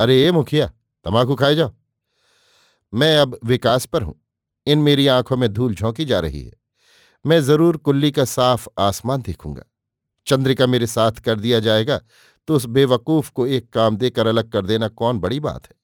अरे 0.00 0.22
ए 0.22 0.30
मुखिया 0.32 0.66
तमाकू 1.06 1.34
खाए 1.34 1.54
जाओ। 1.54 1.72
मैं 2.92 3.16
अब 3.18 3.38
विकास 3.44 3.86
पर 3.86 4.02
हूँ। 4.02 4.14
इन 4.66 4.78
मेरी 4.78 5.06
आँखों 5.06 5.36
में 5.36 5.52
धूल 5.52 5.74
झोंकी 5.74 6.04
जा 6.04 6.20
रही 6.20 6.42
है। 6.42 6.52
मैं 7.24 7.40
ज़रूर 7.40 7.76
कुल्ली 7.76 8.10
का 8.10 8.24
साफ़ 8.26 8.68
आसमान 8.78 9.22
देखूँगा। 9.22 9.64
चंद्रिका 10.26 10.66
मेरे 10.66 10.86
साथ 10.86 11.20
कर 11.20 11.40
दिया 11.40 11.60
जाएगा 11.60 12.00
तो 12.48 12.56
उस 12.56 12.64
बेवकूफ़ 12.66 13.30
को 13.32 13.46
एक 13.46 13.68
काम 13.70 13.96
देकर 13.96 14.26
अलग 14.26 14.50
कर 14.50 14.66
देना 14.66 14.88
कौन 14.88 15.18
बड़ी 15.20 15.40
बात 15.40 15.66
है। 15.66 15.74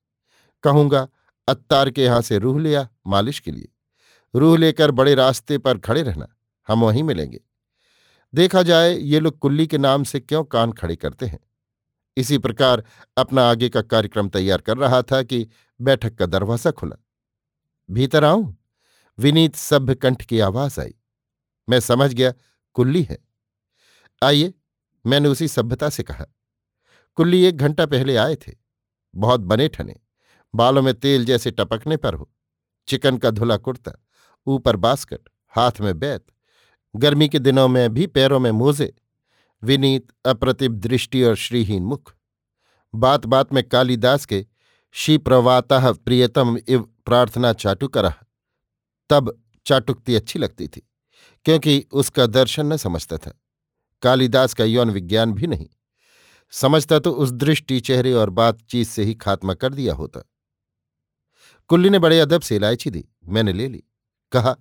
कहूँगा, 0.64 1.06
अत्तार 1.48 1.90
के 1.90 2.02
यहाँ 2.04 2.20
से 2.22 2.38
रूह 2.38 2.60
लिया 2.60 2.88
मालिश 3.06 3.40
के 3.40 3.50
लिए। 3.50 3.68
रूह 4.34 4.58
लेकर 4.58 4.90
बड़े 4.90 5.14
रास्ते 5.14 5.58
पर 5.58 5.78
खड़े 5.78 6.02
रहना, 6.02 6.36
हम 6.68 6.84
वहीं 6.84 7.02
मिलेंगे। 7.02 7.40
देखा 8.34 8.62
जाए, 8.62 8.96
ये 8.96 9.20
लोग 9.20 9.38
कुल्ली 9.38 9.66
के 9.66 9.78
नाम 9.78 10.04
से 10.04 10.20
क्यों 10.20 10.44
कान 10.44 10.72
खड़े 10.72 10.96
करते 10.96 11.26
हैं? 11.26 11.40
इसी 12.16 12.38
प्रकार 12.38 12.84
अपना 13.16 13.50
आगे 13.50 13.68
का 13.68 13.82
कार्यक्रम 13.82 14.28
तैयार 14.28 14.60
कर 14.60 14.76
रहा 14.76 15.02
था 15.02 15.22
कि 15.22 15.48
बैठक 15.80 16.14
का 16.14 16.26
दरवाज़ा 16.26 16.70
खुला। 16.70 17.04
भीतर 17.90 18.24
आऊँ? 18.24 18.56
विनीत 19.18 19.56
सभ्य 19.56 19.94
कंठ 19.94 20.24
की 20.24 20.40
आवाज़ 20.40 20.80
आई। 20.80 20.94
मैं 21.68 21.80
समझ 21.80 22.14
गया, 22.14 22.32
कुल्ली 22.72 23.02
है। 23.02 23.18
आइए, 24.22 24.54
मैंने 25.06 25.28
उसी 25.28 25.48
सभ्यता 25.48 25.88
से 25.88 26.02
कहा। 26.02 26.26
कुल्ली 27.14 27.44
एक 27.44 27.56
घंटा 27.56 27.86
पहले 27.86 28.16
आए 28.16 28.34
थे। 28.34 28.52
बहुत 29.14 29.40
बने 29.40 29.68
ठने। 29.68 29.96
बालों 30.54 30.82
में 30.82 30.94
तेल 30.94 31.24
जैसे 31.24 31.50
टपकने 31.50 31.96
पर 31.96 32.14
हो। 32.14 32.30
चिकन 32.88 33.18
का 33.18 33.30
धुला 33.30 33.56
कुर्ता। 33.56 34.03
ऊपर 34.46 34.76
बास्कट, 34.76 35.28
हाथ 35.48 35.80
में 35.80 35.98
बैत। 35.98 36.26
गर्मी 36.94 37.28
के 37.28 37.38
दिनों 37.38 37.68
में 37.68 37.94
भी 37.94 38.06
पैरों 38.06 38.40
में 38.40 38.50
मोजे। 38.50 38.92
विनीत, 39.62 40.08
अप्रतिभ 40.26 40.72
दृष्टि 40.72 41.22
और 41.22 41.36
श्रीहीन 41.36 41.82
मुख। 41.82 42.14
बात 42.94 43.26
बात 43.26 43.52
में 43.52 43.62
कालिदास 43.68 44.26
के 44.26 44.46
शी 44.94 45.18
प्रवाता 45.18 45.92
प्रियतम 45.92 46.58
इव 46.68 46.82
प्रार्थना 47.06 47.52
चाटुकर 47.52 48.12
तब 49.10 49.42
चाटुकती 49.66 50.14
अच्छी 50.14 50.38
लगती 50.38 50.68
थी, 50.68 50.88
क्योंकि 51.44 51.84
उसका 51.92 52.26
दर्शन 52.26 52.66
न 52.66 52.76
समझता 52.76 53.18
था। 53.18 53.38
कालिदास 54.02 54.54
का 54.54 54.64
यौन 54.64 54.90
विज्ञान 54.90 55.32
भी 55.32 55.46
नहीं। 55.46 55.68
समझता 56.50 56.98
तो 56.98 57.12
उस 57.12 57.30
दृष्टि, 57.30 57.80
चेहरे 57.80 58.12
और 58.12 58.30
बातचीत 58.30 58.86
से 58.86 59.04
ही 59.04 59.14
खात्मा 59.14 59.54
कर 59.54 59.74
दिया 59.74 59.94
होता। 59.94 60.20
कुल्ली 61.68 61.90
ने 61.90 61.98
बड़े 61.98 62.20
अदब 62.20 62.40
से 62.40 62.56
इलायची 62.56 62.90
दी। 62.90 63.04
मैंने 63.24 63.52
ले 63.52 63.68
ली। 63.68 63.82
कहा, 64.32 64.56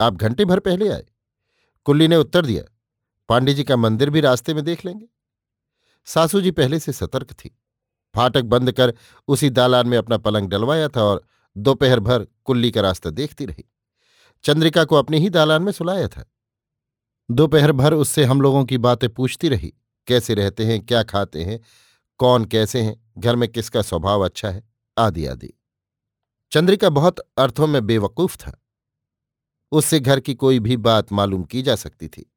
आप 0.00 0.14
घंटे 0.14 0.44
भर 0.44 0.60
पहले 0.60 0.88
आए। 0.88 1.06
कुल्ली 1.84 2.08
ने 2.08 2.16
उत्तर 2.16 2.46
दिया, 2.46 2.64
पांडे 3.28 3.54
जी 3.54 3.64
का 3.64 3.76
मंदिर 3.76 4.10
भी 4.10 4.20
रास्ते 4.20 4.54
में 4.54 4.64
देख 4.64 4.84
लेंगे। 4.84 5.06
सासू 6.04 6.40
जी 6.40 6.50
पहले 6.50 6.78
से 6.78 6.92
सतर्क 6.92 7.32
थी। 7.32 7.58
फाटक 8.14 8.42
बंद 8.42 8.72
कर 8.72 8.94
उसी 9.28 9.50
दालान 9.50 9.88
में 9.88 9.98
अपना 9.98 10.18
पलंग 10.18 10.48
डलवाया 10.48 10.88
था 10.88 11.02
और 11.02 11.24
दोपहर 11.56 12.00
भर 12.00 12.26
कुल्ली 12.44 12.70
का 12.70 12.80
रास्ता 12.80 13.10
देखती 13.10 13.46
रही। 13.46 13.64
चंद्रिका 14.44 14.84
को 14.84 14.96
अपने 14.96 15.18
ही 15.18 15.30
दालान 15.30 15.62
में 15.62 15.72
सुलाया 15.72 16.08
था। 16.08 16.24
दोपहर 17.30 17.72
भर 17.72 17.94
उससे 17.94 18.24
हम 18.24 18.40
लोगों 18.40 18.64
की 18.64 18.78
बातें 18.78 19.10
पूछती 19.10 19.48
रही, 19.48 19.74
कैसे 20.06 20.34
रहते 20.34 20.64
हैं, 20.64 20.86
क्या 20.86 21.02
खाते 21.02 21.44
हैं, 21.44 21.60
कौन 22.18 22.44
कैसे 22.44 22.82
हैं, 22.82 23.12
घर 23.18 23.36
में 23.36 23.48
किसका 23.48 23.82
स्वभाव 23.82 24.24
अच्छा 24.24 24.50
है, 24.50 24.68
आदि 24.98 25.26
आदि। 25.26 25.52
चंद्रिका 26.52 26.90
बहुत 26.90 27.18
अर्थों 27.38 27.66
में 27.66 27.86
बेवकूफ़ 27.86 28.36
था। 28.36 28.62
उससे 29.72 30.00
घर 30.00 30.20
की 30.20 30.34
कोई 30.34 30.58
भी 30.58 30.76
बात 30.76 31.12
मालूम 31.12 31.42
की 31.44 31.62
जा 31.62 31.74
सकती 31.76 32.08
थी। 32.08 32.32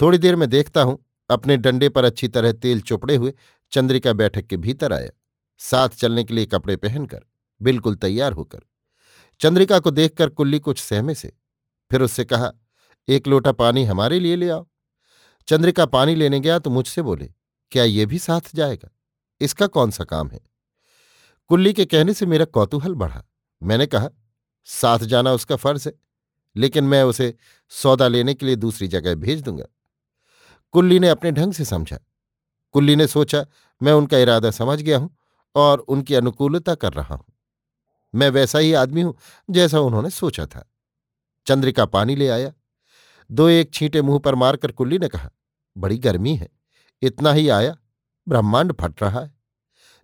थोड़ी 0.00 0.18
देर 0.18 0.36
में 0.36 0.48
देखता 0.50 0.82
हूँ, 0.82 0.98
अपने 1.30 1.56
डंडे 1.56 1.88
पर 1.88 2.04
अच्छी 2.04 2.28
तरह 2.28 2.52
तेल 2.52 2.80
चुपड़े 2.80 3.16
हुए 3.16 3.32
चंद्रिका 3.72 4.12
बैठक 4.12 4.46
के 4.46 4.56
भीतर 4.56 4.92
आया। 4.92 5.10
साथ 5.60 5.88
चलने 5.88 6.24
के 6.24 6.34
लिए 6.34 6.46
कपड़े 6.46 6.76
पहनकर, 6.76 7.20
बिल्कुल 7.60 7.94
तैयार 7.94 8.32
होकर। 8.32 8.60
चंद्रिका 9.40 9.78
को 9.78 9.90
देखकर 9.90 10.28
कुल्ली 10.28 10.58
कुछ 10.58 10.78
सहमे 10.78 11.14
से, 11.14 11.32
फिर 11.90 12.02
उससे 12.02 12.24
कहा, 12.24 12.52
एक 13.08 13.26
लोटा 13.26 13.52
पानी 13.52 13.84
हमारे 13.84 14.20
लिए 14.20 14.36
ले 14.36 14.48
आओ। 14.48 14.66
चंद्रिका 15.48 15.86
पानी 15.86 16.14
लेने 16.14 16.40
गया 16.40 16.58
तो 16.58 16.70
मुझसे 16.70 17.02
बोले, 17.02 17.30
क्या 17.72 17.84
ये 17.84 18.06
भी 18.06 18.18
साथ 18.18 18.54
जाएगा? 18.54 18.88
इसका 19.40 19.66
कौन 19.66 19.90
सा 19.90 20.04
काम 20.04 20.28
है? 20.28 20.40
कुल्ली 21.48 21.72
के 21.72 21.84
कहने 21.84 22.14
से 22.14 22.26
मेरा 22.26 22.44
कौतूहल 22.44 22.94
बढ़ा। 22.94 23.24
मैंने 23.62 23.86
कहा, 23.86 24.08
साथ 24.64 24.98
जाना 24.98 25.32
उसका 25.32 25.56
फ़र्ज़ 25.56 25.88
है। 25.88 25.94
लेकिन 26.58 26.84
मैं 26.84 27.02
उसे 27.02 27.34
सौदा 27.68 28.08
लेने 28.08 28.34
के 28.34 28.46
लिए 28.46 28.56
दूसरी 28.56 28.88
जगह 28.88 29.14
भेज 29.14 29.42
दूँगा। 29.42 29.64
कुल्ली 30.72 30.98
ने 30.98 31.08
अपने 31.08 31.32
ढंग 31.32 31.52
से 31.52 31.64
समझा। 31.64 31.98
कुल्ली 32.72 32.96
ने 32.96 33.06
सोचा, 33.06 33.46
मैं 33.82 33.92
उनका 33.92 34.18
इरादा 34.18 34.50
समझ 34.50 34.82
गया 34.82 34.98
हूँ 34.98 35.16
और 35.54 35.78
उनकी 35.78 36.14
अनुकूलता 36.14 36.74
कर 36.74 36.92
रहा 36.92 37.14
हूँ। 37.14 37.24
मैं 38.14 38.30
वैसा 38.30 38.58
ही 38.58 38.72
आदमी 38.72 39.00
हूँ 39.00 39.14
जैसा 39.50 39.80
उन्होंने 39.80 40.10
सोचा 40.10 40.46
था। 40.46 40.72
चंद्रिका 41.46 41.84
पानी 41.86 42.16
ले 42.16 42.28
आया। 42.28 42.52
दो 43.30 43.48
एक 43.48 43.74
छींटे 43.74 44.02
मुँह 44.02 44.18
पर 44.18 44.34
मारकर 44.34 44.72
कुल्ली 44.72 44.98
ने 44.98 45.08
कहा, 45.08 45.30
बड़ी 45.78 45.98
गर्मी 45.98 46.36
है। 46.36 46.48
इतना 47.02 47.32
ही 47.32 47.48
आया, 47.48 47.76
ब्रह्मांड 48.28 48.72
फट 48.72 49.02
रहा 49.02 49.20
है। 49.20 49.34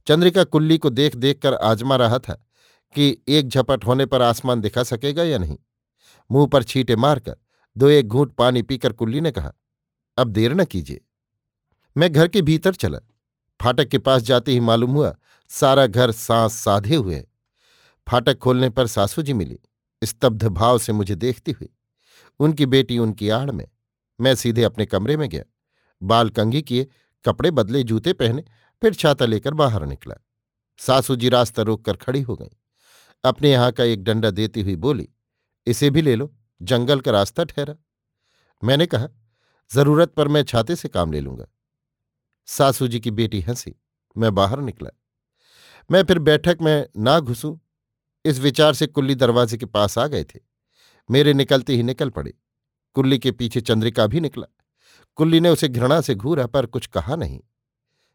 चंद्रिका 0.06 0.44
कुल्ली 0.44 0.78
को 0.78 0.90
देख 0.90 1.16
देख 1.16 1.42
कर 1.42 1.54
आजमा 1.54 1.96
रहा 1.96 2.18
था 2.18 2.34
कि 2.94 3.22
एक 3.28 3.48
झपट 3.48 3.86
होने 3.86 4.06
पर 4.06 4.22
आसमान 4.22 4.60
दिखा 4.60 4.82
सकेगा 4.82 5.22
या 5.22 5.38
नहीं। 5.38 5.58
मुँह 6.30 6.46
पर 6.46 6.62
छींटे 6.62 6.96
मारकर 6.96 7.36
दो 7.76 7.88
एक 7.88 8.08
घूंट 8.08 8.32
पानी 8.32 8.62
पीकर 8.62 8.92
कुल्ली 8.92 9.20
ने 9.20 9.30
कहा, 9.30 9.52
अब 10.18 10.28
देर 10.28 10.54
न 10.54 10.64
कीजिए। 10.64 11.04
मैं 11.96 12.12
घर 12.12 12.28
के 12.28 12.42
भीतर 12.42 12.74
चला। 12.74 12.98
फाटक 13.60 13.88
के 13.88 13.98
पास 13.98 14.22
जाते 14.22 14.52
ही 14.52 14.60
मालूम 14.60 14.90
हुआ, 14.90 15.14
सारा 15.48 15.86
घर 15.86 16.10
सांस 16.10 16.52
साधे 16.52 16.96
हुए 16.96 17.24
फाटक 18.06 18.38
खोलने 18.38 18.70
पर 18.70 18.86
सासू 18.86 19.22
जी 19.22 19.32
मिली, 19.32 19.58
स्तब्ध 20.04 20.44
भाव 20.44 20.78
से 20.78 20.92
मुझे 20.92 21.14
देखती 21.14 21.52
हुई। 21.52 21.68
उनकी 22.38 22.66
बेटी 22.66 22.98
उनकी 22.98 23.28
आड़ 23.28 23.50
में। 23.50 23.68
मैं 24.20 24.34
सीधे 24.34 24.62
अपने 24.62 24.86
कमरे 24.86 25.16
में 25.16 25.28
गया। 25.28 25.42
बाल 26.02 26.30
कंघी 26.30 26.62
किए, 26.62 26.86
कपड़े 27.24 27.50
बदले, 27.50 27.82
जूते 27.82 28.12
पहने, 28.12 28.44
फिर 28.82 28.94
छाता 28.94 29.26
लेकर 29.26 29.54
बाहर 29.54 29.86
निकला। 29.86 30.14
सासू 30.78 31.16
जी 31.16 31.28
रास्ता 31.28 31.62
रोककर 31.62 31.96
खड़ी 31.96 32.22
हो 32.22 32.36
गई। 32.36 32.56
अपने 33.24 33.52
यहाँ 33.52 33.72
का 33.72 33.84
एक 33.84 34.04
डंडा 34.04 34.30
देती 34.30 34.62
हुई 34.62 34.76
बोली 34.76 35.08
इसे 35.66 35.90
भी 35.90 36.02
ले 36.02 36.14
लो, 36.14 36.34
जंगल 36.62 37.00
का 37.00 37.10
रास्ता 37.10 37.44
ठहरा। 37.44 37.74
मैंने 38.64 38.86
कहा, 38.86 39.08
ज़रूरत 39.72 40.08
पर 40.08 40.28
मैं 40.28 40.42
छाते 40.42 40.76
से 40.76 40.88
काम 40.88 41.12
ले 41.12 41.20
लूँगा। 41.20 41.46
सासू 42.46 42.88
जी 42.88 43.00
की 43.00 43.10
बेटी 43.10 43.40
हँसी, 43.40 43.74
मैं 44.16 44.34
बाहर 44.34 44.60
निकला। 44.60 44.90
मैं 45.90 46.04
फिर 46.04 46.18
बैठक 46.18 46.58
में 46.62 46.88
ना 46.96 47.20
घुसूं, 47.20 47.58
इस 48.24 48.38
विचार 48.38 48.74
से 48.74 48.86
कुल्ली 48.86 49.14
दरवाजे 49.14 49.56
के 49.56 49.66
पास 49.66 49.98
आ 49.98 50.06
गए 50.06 50.24
थे। 50.24 50.40
मेरे 51.10 51.34
निकलते 51.34 51.76
ही 51.76 51.82
निकल 51.82 52.10
पड़े। 52.10 52.34
कुल्ली 52.94 53.18
के 53.18 53.32
पीछे 53.32 53.60
चंद्रिका 53.60 54.06
भी 54.06 54.20
निकला। 54.20 54.46
कुल्ली 55.14 55.40
ने 55.40 55.48
उसे 55.48 55.68
घृणा 55.68 56.00
से 56.00 56.14
घूरा, 56.14 56.46
पर 56.46 56.66
कुछ 56.66 56.86
कहा 56.86 57.16
नहीं। 57.16 57.40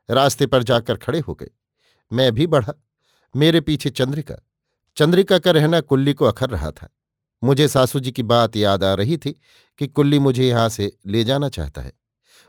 रास्ते 0.10 0.48
पर 0.48 0.64
जाकर 0.64 0.96
खड़े 0.96 1.20
हो 1.20 1.34
गए। 1.34 1.50
मैं 2.14 2.32
भी 2.32 2.48
बढ़ा। 2.48 2.74
मेरे 3.36 3.62
पीछे 3.62 3.90
चंद्रिका। 3.90 4.36
चंद्रिका 4.96 5.40
का 5.40 5.52
रहना 5.52 5.82
कुल्ली 5.82 6.14
को 6.14 6.26
अखर 6.26 6.50
रहा 6.50 6.72
था। 6.72 6.90
मुझे 7.44 7.68
सासू 7.68 8.00
जी 8.00 8.12
की 8.12 8.24
बात 8.24 8.56
याद 8.56 8.84
आ 8.84 8.94
रही 8.94 9.18
थी 9.18 9.32
कि 9.80 9.88
कुल्ली 9.88 10.20
मुझे 10.20 10.48
यहाँ 10.48 10.70
से 10.70 10.92
ले 11.08 11.24
जाना 11.24 11.50
चाहता 11.50 11.82
है। 11.82 11.92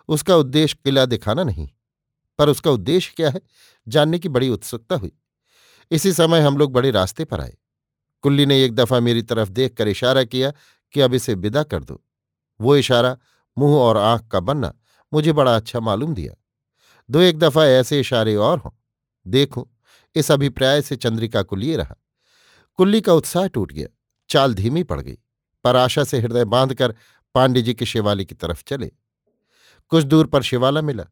उसका 0.08 0.36
उद्देश्य 0.36 0.78
किला 0.84 1.04
दिखाना 1.06 1.44
नहीं, 1.44 1.68
पर 2.38 2.48
उसका 2.48 2.70
उद्देश्य 2.70 3.12
क्या 3.16 3.30
है, 3.30 3.40
जानने 3.86 4.18
की 4.18 4.28
बड़ी 4.28 4.48
उत्सुकता 4.48 4.96
हुई। 4.96 5.12
इसी 5.90 6.12
समय 6.12 6.40
हम 6.40 6.56
लोग 6.56 6.72
बड़े 6.72 6.90
रास्ते 6.90 7.24
पर 7.24 7.40
आए। 7.40 7.56
कुल्ली 8.24 8.46
ने 8.46 8.64
एक 8.64 8.74
दफ़ा 8.74 9.00
मेरी 9.00 9.22
तरफ़ 9.22 9.48
देखकर 9.48 9.88
इशारा 9.88 10.24
किया 10.24 10.52
कि 10.94 11.00
अब 11.00 11.14
इसे 11.14 11.34
विदा 11.34 11.62
कर 11.62 11.84
दो। 11.84 12.02
वो 12.60 12.76
इशारा 12.76 13.16
मुँह 13.56 13.76
और 13.76 13.96
आँख 13.96 14.26
का 14.28 14.40
बनना 14.40 14.72
मुझे 15.12 15.32
बड़ा 15.32 15.56
अच्छा 15.56 15.80
मालूम 15.80 16.14
दिया। 16.14 16.34
दो 17.08 17.20
एक 17.20 17.38
दफ़ा 17.38 17.66
ऐसे 17.66 18.00
इशारे 18.00 18.34
और 18.36 18.58
हों। 18.58 18.70
देखूँ, 19.26 19.64
इस 20.16 20.30
अभिप्राय 20.30 20.82
से 20.82 20.96
चंद्रिका 20.96 21.42
को 21.42 21.56
लिए 21.56 21.76
रहा। 21.76 21.96
कुल्ली 22.78 23.00
का 23.00 23.12
उत्साह 23.12 23.46
टूट 23.46 23.72
गया। 23.72 23.86
चाल 24.30 24.54
धीमी 24.54 24.82
पड़ 24.82 25.00
गई। 25.00 25.18
पर 25.64 25.76
आशा 25.76 26.04
से 26.04 26.20
हृदय 26.20 26.44
बांधकर 26.44 26.94
पांडे 27.34 27.62
जी 27.62 27.74
के 27.74 27.86
शिवालय 27.86 28.24
की 28.24 28.34
तरफ़ 28.34 28.62
चले। 28.66 28.92
कुछ 29.88 30.04
दूर 30.04 30.26
पर 30.26 30.42
शिवाला 30.42 30.82
मिला। 30.82 31.04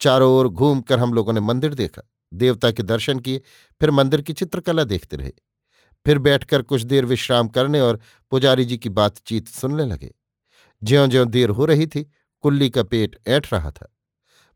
चारों 0.00 0.32
ओर 0.32 0.48
घूमकर 0.48 0.98
हम 0.98 1.14
लोगों 1.14 1.32
ने 1.32 1.40
मंदिर 1.40 1.74
देखा। 1.74 2.10
देवता 2.34 2.70
के 2.70 2.82
दर्शन 2.82 3.18
किए, 3.18 3.38
फिर 3.80 3.90
मंदिर 3.90 4.22
की 4.22 4.32
चित्रकला 4.32 4.84
देखते 4.84 5.16
रहे। 5.16 5.32
फिर 6.06 6.18
बैठकर 6.18 6.62
कुछ 6.62 6.82
देर 6.82 7.04
विश्राम 7.04 7.48
करने 7.48 7.80
और 7.80 8.00
पुजारी 8.30 8.64
जी 8.64 8.78
की 8.78 8.88
बातचीत 8.88 9.48
सुनने 9.48 9.86
लगे। 9.86 10.14
ज्यो 10.82 11.06
ज्यो 11.06 11.24
देर 11.24 11.48
हो 11.48 11.64
रही 11.64 11.86
थी, 11.86 12.10
कुल्ली 12.40 12.70
का 12.70 12.82
पेट 12.82 13.18
ऐठ 13.26 13.52
रहा 13.52 13.70
था। 13.70 13.96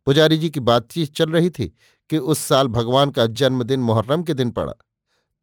पुजारी 0.07 0.38
जी 0.38 0.50
की 0.50 0.61
बातचीत 0.61 1.15
चल 1.15 1.31
रही 1.31 1.50
थी 1.50 1.77
कि 2.11 2.19
उस 2.19 2.38
साल 2.38 2.69
भगवान 2.69 3.11
का 3.11 3.27
जन्मदिन 3.27 3.81
मुहर्रम 3.81 4.23
के 4.23 4.35
दिन 4.35 4.50
पड़ा। 4.50 4.73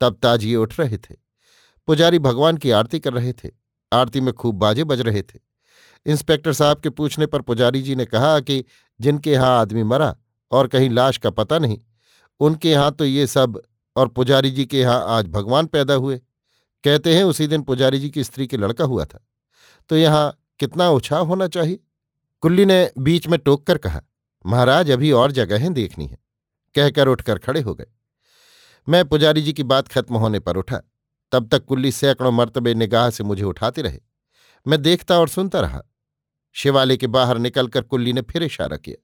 तब 0.02 0.20
ताजिए 0.24 0.56
उठ 0.56 0.80
रहे 0.80 0.98
थे। 0.98 1.25
पुजारी 1.88 2.20
भगवान 2.20 2.58
की 2.58 2.72
आरती 2.72 3.00
कर 3.00 3.14
रहे 3.14 3.34
थे। 3.34 3.50
आरती 3.92 4.22
में 4.22 4.34
खूब 4.34 4.56
बाजे 4.56 4.84
बज 4.84 5.02
रहे 5.02 5.22
थे। 5.22 5.40
इंस्पेक्टर 6.06 6.54
साहब 6.54 6.80
के 6.80 6.90
पूछने 6.90 7.26
पर 7.26 7.42
पुजारी 7.42 7.82
जी 7.82 7.96
ने 7.96 8.06
कहा 8.06 8.40
कि 8.40 8.64
जिनके 9.00 9.32
यहाँ 9.32 9.58
आदमी 9.60 9.84
मरा 9.84 10.16
और 10.52 10.68
कहीं 10.68 10.90
लाश 10.90 11.18
का 11.18 11.30
पता 11.30 11.60
नहीं, 11.60 11.80
उनके 12.40 12.72
यहाँ 12.72 12.92
तो 12.92 13.06
ये 13.06 13.28
सब 13.28 13.62
और 13.96 14.08
पुजारी 14.08 14.52
जी 14.52 14.66
के 14.66 14.80
यहाँ 14.80 15.04
आज 15.08 15.28
भगवान 15.28 15.66
पैदा 15.68 15.94
हुए। 15.94 16.18
कहते 16.84 17.16
हैं 17.16 17.24
उसी 17.24 17.48
दिन 17.48 17.62
पुजारी 17.62 18.00
जी 18.00 18.10
की 18.10 18.24
स्त्री 18.24 18.48
के 18.48 18.58
लड़का 18.58 18.86
हुआ 18.86 19.06
था। 19.06 19.26
तो 19.90 19.98
यहाँ 19.98 20.38
कितना 20.60 20.90
उछाव 20.90 21.26
होना 21.28 21.48
चाहिए? 21.48 21.80
कुल्ली 22.44 22.66
ने 22.66 22.92
बीच 23.00 23.28
में 23.28 23.40
टोक 23.40 23.66
कर 23.68 23.78
कहा, 23.78 24.02
महाराज, 24.46 24.92
अभी 24.92 25.12
और 25.12 25.32
जगहें 25.32 25.74
देखनी 25.74 26.08
है। 26.08 26.18
कहकर 26.76 27.08
उठकर 27.08 27.38
खड़े 27.38 27.62
हो 27.62 27.74
गए। 27.74 27.88
मैं 28.88 29.04
पुजारी 29.06 29.42
जी 29.42 29.54
की 29.54 29.64
बात 29.64 29.88
खत्म 29.88 30.16
होने 30.16 30.40
पर 30.40 30.58
उठा। 30.58 30.82
तब 31.32 31.48
तक 31.48 31.66
कुल्ली 31.66 31.92
सैकड़ों 31.92 32.32
मर्तबे 32.32 32.74
निगाह 32.74 33.10
से 33.10 33.24
मुझे 33.24 33.44
उठाते 33.44 33.82
रहे। 33.82 34.00
मैं 34.66 34.82
देखता 34.82 35.20
और 35.20 35.30
सुनता 35.30 35.60
रहा। 35.60 35.82
शिवालय 36.56 36.98
के 36.98 37.08
बाहर 37.08 37.38
निकलकर 37.38 37.82
कुल्ली 37.82 38.14
ने 38.14 38.22
फिर 38.22 38.44
इशारा 38.44 38.78
किया। 38.78 39.04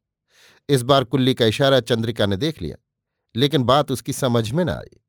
इस 0.69 0.81
बार 0.81 1.03
कुल्ली 1.03 1.33
का 1.33 1.45
इशारा 1.45 1.79
चंद्रिका 1.79 2.25
ने 2.25 2.37
देख 2.37 2.61
लिया, 2.61 2.77
लेकिन 3.35 3.63
बात 3.63 3.91
उसकी 3.91 4.13
समझ 4.13 4.51
में 4.51 4.63
न 4.65 4.69
आई। 4.69 4.99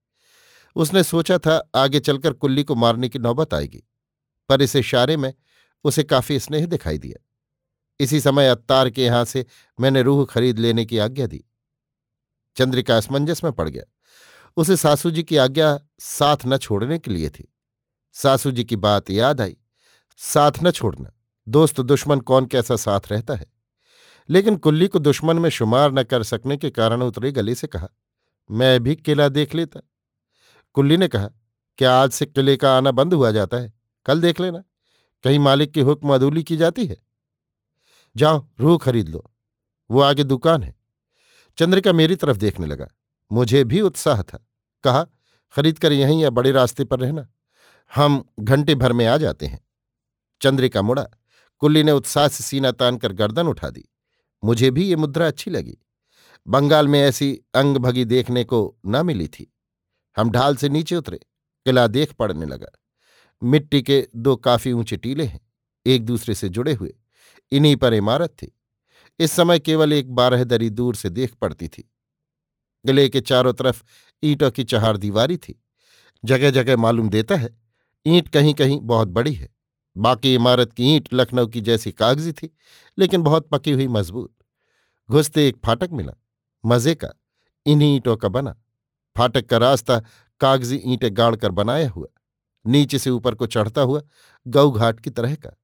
उसने 0.76 1.02
सोचा 1.02 1.38
था 1.38 1.56
आगे 1.74 2.00
चलकर 2.00 2.32
कुल्ली 2.32 2.64
को 2.64 2.74
मारने 2.74 3.08
की 3.08 3.18
नौबत 3.18 3.54
आएगी, 3.54 3.82
पर 4.48 4.62
इस 4.62 4.76
इशारे 4.76 5.16
में 5.16 5.32
उसे 5.84 6.02
काफ़ी 6.02 6.38
स्नेह 6.38 6.66
दिखाई 6.66 6.98
दिया। 6.98 7.24
इसी 8.00 8.20
समय 8.20 8.48
अत्तार 8.48 8.90
के 8.90 9.04
यहाँ 9.04 9.24
से 9.24 9.44
मैंने 9.78 10.02
रूह 10.02 10.24
खरीद 10.24 10.58
लेने 10.58 10.84
की 10.84 10.98
आज्ञा 10.98 11.26
दी। 11.26 11.44
चंद्रिका 12.56 12.96
असमंजस 12.96 13.44
में 13.44 13.52
पड़ 13.52 13.68
गया। 13.68 13.84
उसे 14.56 14.76
सासू 14.76 15.10
जी 15.10 15.22
की 15.22 15.36
आज्ञा 15.36 15.80
साथ 16.00 16.36
न 16.46 16.56
छोड़ने 16.56 16.98
के 16.98 17.10
लिए 17.10 17.30
थी। 17.30 17.54
सासू 18.12 18.50
जी 18.50 18.64
की 18.64 18.76
बात 18.76 19.10
याद 19.10 19.40
आई, 19.40 19.56
साथ 20.16 20.52
न 20.62 20.70
छोड़ना, 20.70 21.12
दोस्त 21.48 21.80
दुश्मन 21.80 22.20
कौन 22.20 22.46
कैसा 22.46 22.76
साथ 22.76 23.00
रहता 23.10 23.34
है? 23.34 23.46
लेकिन 24.30 24.56
कुल्ली 24.56 24.88
को 24.88 24.98
दुश्मन 24.98 25.38
में 25.38 25.50
शुमार 25.50 25.92
न 25.92 26.02
कर 26.02 26.22
सकने 26.22 26.56
के 26.56 26.70
कारण 26.70 27.02
उतरे 27.02 27.32
गले 27.32 27.54
से 27.54 27.66
कहा, 27.66 27.88
मैं 28.50 28.82
भी 28.82 28.96
किला 28.96 29.28
देख 29.28 29.54
लेता। 29.54 29.80
कुल्ली 30.72 30.96
ने 30.96 31.08
कहा, 31.08 31.30
क्या 31.78 31.94
आज 31.94 32.10
से 32.10 32.26
किले 32.26 32.56
का 32.56 32.76
आना 32.76 32.90
बंद 32.90 33.14
हुआ 33.14 33.30
जाता 33.30 33.56
है? 33.56 33.72
कल 34.06 34.20
देख 34.20 34.40
लेना, 34.40 34.58
कहीं 35.24 35.38
मालिक 35.38 35.72
की 35.72 35.80
हुक्म 35.80 36.14
अदूली 36.14 36.42
की 36.42 36.56
जाती 36.56 36.86
है। 36.86 37.02
जाओ, 38.16 38.48
रूह 38.60 38.78
खरीद 38.78 39.08
लो, 39.08 39.30
वो 39.90 40.00
आगे 40.00 40.24
दुकान 40.24 40.62
है। 40.62 40.74
चंद्रिका 41.58 41.92
मेरी 41.92 42.16
तरफ़ 42.16 42.36
देखने 42.36 42.66
लगा। 42.66 42.88
मुझे 43.32 43.64
भी 43.64 43.80
उत्साह 43.80 44.22
था। 44.22 44.48
कहा, 44.84 45.04
खरीद 45.52 45.78
कर 45.78 45.92
यहीं 45.92 46.22
या 46.22 46.30
बड़े 46.30 46.52
रास्ते 46.52 46.84
पर 46.84 47.00
रहना। 47.00 47.28
हम 47.94 48.24
घंटे 48.40 48.74
भर 48.74 48.92
में 48.92 49.06
आ 49.06 49.16
जाते 49.16 49.46
हैं। 49.46 49.68
चंद्रिका 50.42 50.82
मुड़ा। 50.82 51.06
कुल्ली 51.58 51.82
ने 51.82 51.92
उत्साह 51.92 52.28
से 52.28 52.44
सीना 52.44 52.72
तान 52.72 52.96
कर 52.96 53.12
गर्दन 53.12 53.46
उठा 53.46 53.70
दी। 53.70 53.88
मुझे 54.44 54.70
भी 54.70 54.84
ये 54.84 54.96
मुद्रा 54.96 55.26
अच्छी 55.26 55.50
लगी। 55.50 55.78
बंगाल 56.46 56.88
में 56.88 57.00
ऐसी 57.00 57.40
अंग 57.54 57.76
भगी 57.76 58.04
देखने 58.04 58.44
को 58.44 58.76
न 58.86 59.06
मिली 59.06 59.28
थी। 59.28 59.54
हम 60.16 60.30
ढाल 60.30 60.56
से 60.56 60.68
नीचे 60.68 60.96
उतरे। 60.96 61.16
किला 61.64 61.86
देख 61.86 62.12
पड़ने 62.12 62.46
लगा। 62.46 62.68
मिट्टी 63.42 63.82
के 63.82 64.08
दो 64.16 64.36
काफ़ी 64.36 64.72
ऊँचे 64.72 64.96
टीले 64.96 65.24
हैं। 65.24 65.40
एक 65.86 66.04
दूसरे 66.04 66.34
से 66.34 66.48
जुड़े 66.48 66.72
हुए। 66.72 66.94
इन्हीं 67.52 67.76
पर 67.76 67.94
इमारत 67.94 68.30
थी। 68.30 68.58
इस 69.18 69.32
समय 69.32 69.58
केवल 69.58 69.92
एक 69.92 70.14
बारह 70.14 70.44
दरी 70.44 70.70
दूर 70.70 70.94
से 70.94 71.10
देख 71.10 71.34
पड़ती 71.34 71.68
थी। 71.68 71.91
किले 72.84 73.08
के 73.08 73.20
चारों 73.20 73.52
तरफ़ 73.52 73.82
ईंटों 74.22 74.50
की 74.50 74.64
चहार 74.64 74.96
दीवारी 74.96 75.36
थी। 75.36 75.60
जगह 76.24 76.50
जगह 76.50 76.76
मालूम 76.76 77.08
देता 77.08 77.36
है, 77.36 77.48
ईंट 78.06 78.28
कहीं 78.28 78.54
कहीं 78.54 78.80
बहुत 78.80 79.08
बड़ी 79.08 79.32
है। 79.34 79.48
बाकी 79.96 80.34
इमारत 80.34 80.72
की 80.72 80.94
ईंट 80.94 81.08
लखनऊ 81.14 81.46
की 81.46 81.60
जैसी 81.60 81.92
कागज़ी 81.92 82.32
थी, 82.32 82.50
लेकिन 82.98 83.22
बहुत 83.22 83.48
पकी 83.48 83.72
हुई 83.72 83.88
मज़बूत। 83.88 84.32
घुसते 85.08 85.46
एक 85.48 85.56
फाटक 85.64 85.90
मिला, 85.92 86.12
मज़े 86.64 86.94
का, 86.94 87.08
इन्हीं 87.66 87.94
ईंटों 87.94 88.16
का 88.16 88.28
बना। 88.28 88.56
फाटक 89.16 89.46
का 89.46 89.56
रास्ता 89.56 89.98
कागज़ी 90.40 90.76
ईंटें 90.76 91.16
गाड़कर 91.16 91.50
बनाया 91.50 91.88
हुआ, 91.90 92.06
नीचे 92.64 92.98
से 92.98 93.10
ऊपर 93.10 93.34
को 93.34 93.46
चढ़ता 93.46 93.80
हुआ 93.80 94.02
गऊ 94.46 94.70
घाट 94.70 95.00
की 95.00 95.10
तरह 95.10 95.34
का। 95.34 95.56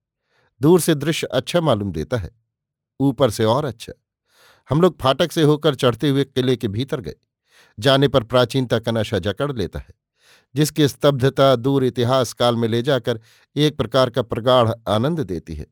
दूर 0.61 0.81
से 0.81 0.95
दृश्य 0.95 1.27
अच्छा 1.27 1.61
मालूम 1.61 1.93
देता 1.93 2.17
है, 2.17 2.31
ऊपर 3.01 3.31
से 3.31 3.45
और 3.45 3.65
अच्छा। 3.65 3.93
हम 4.71 4.81
लोग 4.81 4.99
फाटक 5.01 5.33
से 5.33 5.43
होकर 5.43 5.75
चढ़ते 5.75 6.09
हुए 6.09 6.25
किले 6.25 6.57
के 6.57 6.69
भीतर 6.69 7.01
गए। 7.01 7.15
जाने 7.79 8.09
पर 8.09 8.23
प्राचीनता 8.23 8.79
का 8.79 8.93
नशा 8.93 9.19
जकड़ 9.19 9.53
लेता 9.53 9.79
है, 9.79 9.95
जिसकी 10.55 10.89
स्तब्धता, 10.89 11.57
दूर 11.57 11.85
इतिहास 11.85 12.33
काल 12.33 12.57
में 12.57 12.69
ले 12.69 12.83
जाकर 12.83 13.21
एक 13.57 13.77
प्रकार 13.77 14.11
का 14.11 14.23
प्रगाढ़ 14.23 14.73
आनंद 14.89 15.21
देती 15.21 15.55
है। 15.55 15.67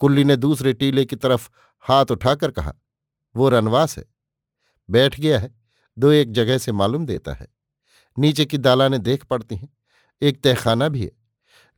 कुल्ली 0.00 0.24
ने 0.24 0.36
दूसरे 0.36 0.72
टीले 0.72 1.04
की 1.04 1.16
तरफ़ 1.16 1.48
हाथ 1.80 2.06
उठाकर 2.10 2.50
कहा, 2.50 2.74
वो 3.36 3.48
रनवास 3.48 3.98
है। 3.98 4.04
बैठ 4.90 5.20
गया 5.20 5.38
है, 5.38 5.54
दो 5.98 6.10
एक 6.10 6.32
जगह 6.32 6.58
से 6.58 6.72
मालूम 6.72 7.06
देता 7.06 7.34
है। 7.34 7.48
नीचे 8.18 8.44
की 8.44 8.58
दालाने 8.58 8.98
देख 8.98 9.24
पड़ती 9.24 9.56
हैं, 9.56 9.68
एक 10.22 10.42
तहखाना 10.42 10.88
भी 10.88 11.02
है। 11.02 11.12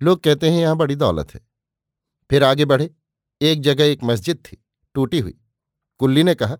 लोग 0.02 0.22
कहते 0.22 0.50
हैं, 0.50 0.60
यहाँ 0.60 0.76
बड़ी 0.76 0.96
दौलत 0.96 1.34
है। 1.34 1.40
फिर 2.30 2.44
आगे 2.44 2.64
बढ़े, 2.64 2.90
एक 3.42 3.60
जगह 3.60 3.84
एक 3.84 4.04
मस्जिद 4.04 4.36
थी, 4.36 4.64
टूटी 4.94 5.18
हुई। 5.18 5.38
कुल्ली 6.02 6.22
ने 6.22 6.34
कहा 6.34 6.56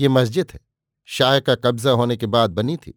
यह 0.00 0.08
मस्जिद 0.08 0.50
है। 0.52 0.60
शाह 1.08 1.38
का 1.40 1.54
कब्जा 1.54 1.90
होने 1.90 2.16
के 2.16 2.26
बाद 2.26 2.50
बनी 2.50 2.76
थी, 2.76 2.92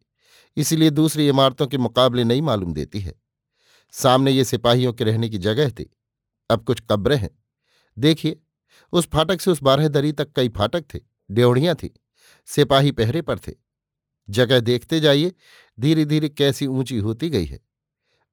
इसीलिए 0.58 0.90
दूसरी 0.90 1.28
इमारतों 1.28 1.68
के 1.68 1.78
मुकाबले 1.78 2.24
नहीं 2.24 2.42
मालूम 2.42 2.74
देती 2.74 3.00
है। 3.00 3.14
सामने 3.94 4.32
ये 4.32 4.44
सिपाहियों 4.44 4.92
के 4.94 5.04
रहने 5.04 5.30
की 5.30 5.38
जगह 5.38 5.70
थी। 5.70 5.90
अब 6.50 6.64
कुछ 6.64 6.82
कब्रें 6.90 7.16
हैं। 7.18 7.30
देखिए, 7.98 8.40
उस 8.94 9.08
फाटक 9.08 9.42
से 9.42 9.52
उस 9.52 9.62
बारह 9.64 9.88
दरी 9.88 10.12
तक 10.12 10.32
कई 10.36 10.50
फाटक 10.50 10.84
थे 10.94 11.00
ड्योढ़ियाँ 11.32 11.76
थी, 11.76 11.94
सिपाही 12.46 12.92
पहरे 12.92 13.22
पर 13.22 13.40
थे। 13.40 13.54
जगह 14.30 14.60
देखते 14.60 15.00
जाइए 15.00 15.34
धीरे 15.80 16.06
धीरे 16.06 16.30
कैसी 16.30 16.68
ऊँची 16.68 16.98
होती 16.98 17.30
गई 17.30 17.46
है। 17.46 17.60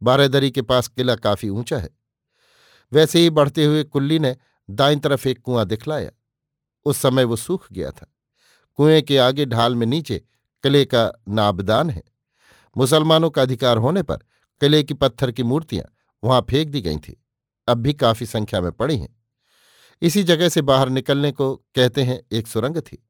बारह 0.02 0.28
दरी 0.28 0.50
के 0.50 0.62
पास 0.62 0.88
किला 0.88 1.16
काफ़ी 1.16 1.48
ऊँचा 1.48 1.78
है। 1.78 1.90
वैसे 2.92 3.18
ही 3.18 3.30
बढ़ते 3.30 3.64
हुए 3.64 3.84
कुल्ली 3.84 4.18
ने 4.18 4.36
दाई 4.70 4.96
तरफ़ 4.96 5.28
एक 5.28 5.42
कुआँ 5.42 5.66
दिखलाया। 5.66 6.10
उस 6.84 6.96
समय 6.96 7.24
वो 7.24 7.36
सूख 7.36 7.72
गया 7.72 7.90
था। 7.90 8.14
कुएँ 8.74 9.02
के 9.02 9.18
आगे 9.18 9.46
ढाल 9.46 9.74
में 9.74 9.86
नीचे 9.86 10.18
किले 10.62 10.84
का 10.84 11.12
नाबदान 11.28 11.90
है। 11.90 12.02
मुसलमानों 12.76 13.30
का 13.30 13.42
अधिकार 13.42 13.76
होने 13.76 14.02
पर 14.02 14.16
किले 14.60 14.82
की 14.82 14.94
पत्थर 14.94 15.30
की 15.30 15.42
मूर्तियाँ 15.42 15.84
वहाँ 16.24 16.46
फेंक 16.50 16.68
दी 16.68 16.80
गई 16.80 16.96
थी। 16.96 17.24
अब 17.68 17.78
भी 17.78 17.92
काफ़ी 17.92 18.26
संख्या 18.26 18.60
में 18.60 18.72
पड़ी 18.72 18.98
हैं। 18.98 19.22
इसी 20.02 20.22
जगह 20.22 20.48
से 20.48 20.62
बाहर 20.62 20.88
निकलने 20.88 21.32
को 21.32 21.56
कहते 21.56 22.02
हैं 22.02 22.22
एक 22.32 22.46
सुरंग 22.46 22.76
थी। 22.76 23.08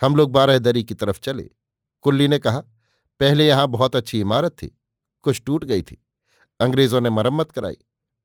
हम 0.00 0.16
लोग 0.16 0.32
बारह 0.32 0.58
दरी 0.58 0.84
की 0.84 0.94
तरफ़ 0.94 1.20
चले। 1.20 1.50
कुल्ली 2.02 2.28
ने 2.28 2.38
कहा, 2.38 2.60
पहले 3.20 3.46
यहाँ 3.46 3.68
बहुत 3.68 3.96
अच्छी 3.96 4.20
इमारत 4.20 4.52
थी। 4.52 4.78
कुछ 5.22 5.42
टूट 5.46 5.64
गई 5.64 5.82
थी। 5.82 6.06
अंग्रेज़ों 6.60 7.00
ने 7.00 7.10
मरम्मत 7.10 7.50
कराई 7.50 7.76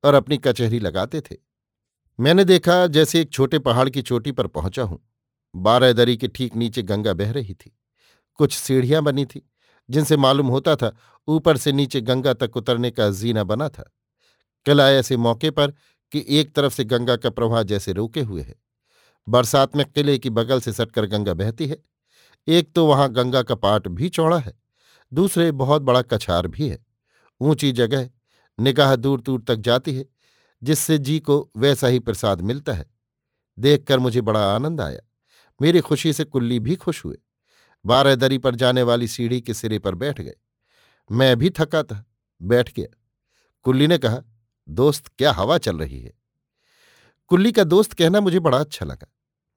और 0.03 0.13
अपनी 0.13 0.37
कचहरी 0.37 0.79
लगाते 0.79 1.21
थे। 1.21 1.35
मैंने 2.19 2.43
देखा 2.43 2.85
जैसे 2.87 3.19
एक 3.21 3.31
छोटे 3.31 3.59
पहाड़ 3.59 3.89
की 3.89 4.01
चोटी 4.01 4.31
पर 4.31 4.47
पहुँचा 4.47 4.83
हूँ। 4.83 4.99
बारह 5.53 5.93
दरी 5.93 6.15
के 6.17 6.27
ठीक 6.27 6.55
नीचे 6.55 6.81
गंगा 6.83 7.13
बह 7.13 7.31
रही 7.31 7.53
थी। 7.53 7.71
कुछ 8.39 8.53
सीढ़ियाँ 8.53 9.01
बनी 9.03 9.25
थी, 9.25 9.41
जिनसे 9.89 10.17
मालूम 10.17 10.47
होता 10.47 10.75
था 10.75 10.91
ऊपर 11.27 11.57
से 11.57 11.71
नीचे 11.71 12.01
गंगा 12.01 12.33
तक 12.33 12.57
उतरने 12.57 12.91
का 12.91 13.09
जीना 13.11 13.43
बना 13.43 13.69
था। 13.69 13.83
किला 14.65 14.89
ऐसे 14.91 15.17
मौके 15.17 15.51
पर 15.51 15.71
कि 16.11 16.25
एक 16.29 16.53
तरफ़ 16.55 16.73
से 16.73 16.83
गंगा 16.85 17.15
का 17.15 17.29
प्रवाह 17.29 17.63
जैसे 17.63 17.93
रोके 17.93 18.21
हुए 18.21 18.41
है। 18.41 18.55
बरसात 19.27 19.75
में 19.75 19.85
किले 19.85 20.17
की 20.17 20.29
बगल 20.31 20.59
से 20.59 20.73
सटकर 20.73 21.05
गंगा 21.07 21.33
बहती 21.33 21.67
है। 21.67 21.77
एक 22.47 22.71
तो 22.75 22.85
वहाँ 22.87 23.11
गंगा 23.11 23.41
का 23.43 23.55
पाट 23.55 23.87
भी 23.89 24.09
चौड़ा 24.09 24.37
है, 24.37 24.53
दूसरे 25.11 25.51
बहुत 25.53 25.81
बड़ा 25.81 26.01
कछार 26.03 26.47
भी 26.47 26.69
है। 26.69 26.85
ऊँची 27.41 27.71
जगह, 27.71 28.09
निगाह 28.59 28.95
दूर 28.95 29.21
दूर 29.21 29.43
तक 29.47 29.55
जाती 29.57 29.95
है। 29.95 30.05
जिससे 30.63 30.97
जी 30.97 31.19
को 31.19 31.51
वैसा 31.57 31.87
ही 31.87 31.99
प्रसाद 31.99 32.41
मिलता 32.41 32.73
है। 32.73 32.85
देखकर 33.59 33.99
मुझे 33.99 34.21
बड़ा 34.21 34.55
आनंद 34.55 34.81
आया। 34.81 34.99
मेरी 35.61 35.79
खुशी 35.79 36.13
से 36.13 36.23
कुल्ली 36.23 36.59
भी 36.59 36.75
खुश 36.75 37.05
हुए। 37.05 37.17
बारह 37.85 38.15
दरी 38.15 38.37
पर 38.37 38.55
जाने 38.55 38.83
वाली 38.83 39.07
सीढ़ी 39.07 39.41
के 39.41 39.53
सिरे 39.53 39.79
पर 39.79 39.95
बैठ 39.95 40.21
गए। 40.21 40.35
मैं 41.11 41.37
भी 41.37 41.49
थका 41.49 41.83
था। 41.83 42.05
बैठ 42.41 42.73
गया। 42.73 42.97
कुल्ली 43.63 43.87
ने 43.87 43.97
कहा, 43.97 44.21
दोस्त, 44.69 45.07
क्या 45.07 45.31
हवा 45.31 45.57
चल 45.57 45.77
रही 45.77 46.01
है? 46.01 46.13
कुल्ली 47.27 47.51
का 47.51 47.63
दोस्त 47.63 47.93
कहना 47.93 48.21
मुझे 48.21 48.39
बड़ा 48.39 48.57
अच्छा 48.57 48.85
लगा। 48.85 49.07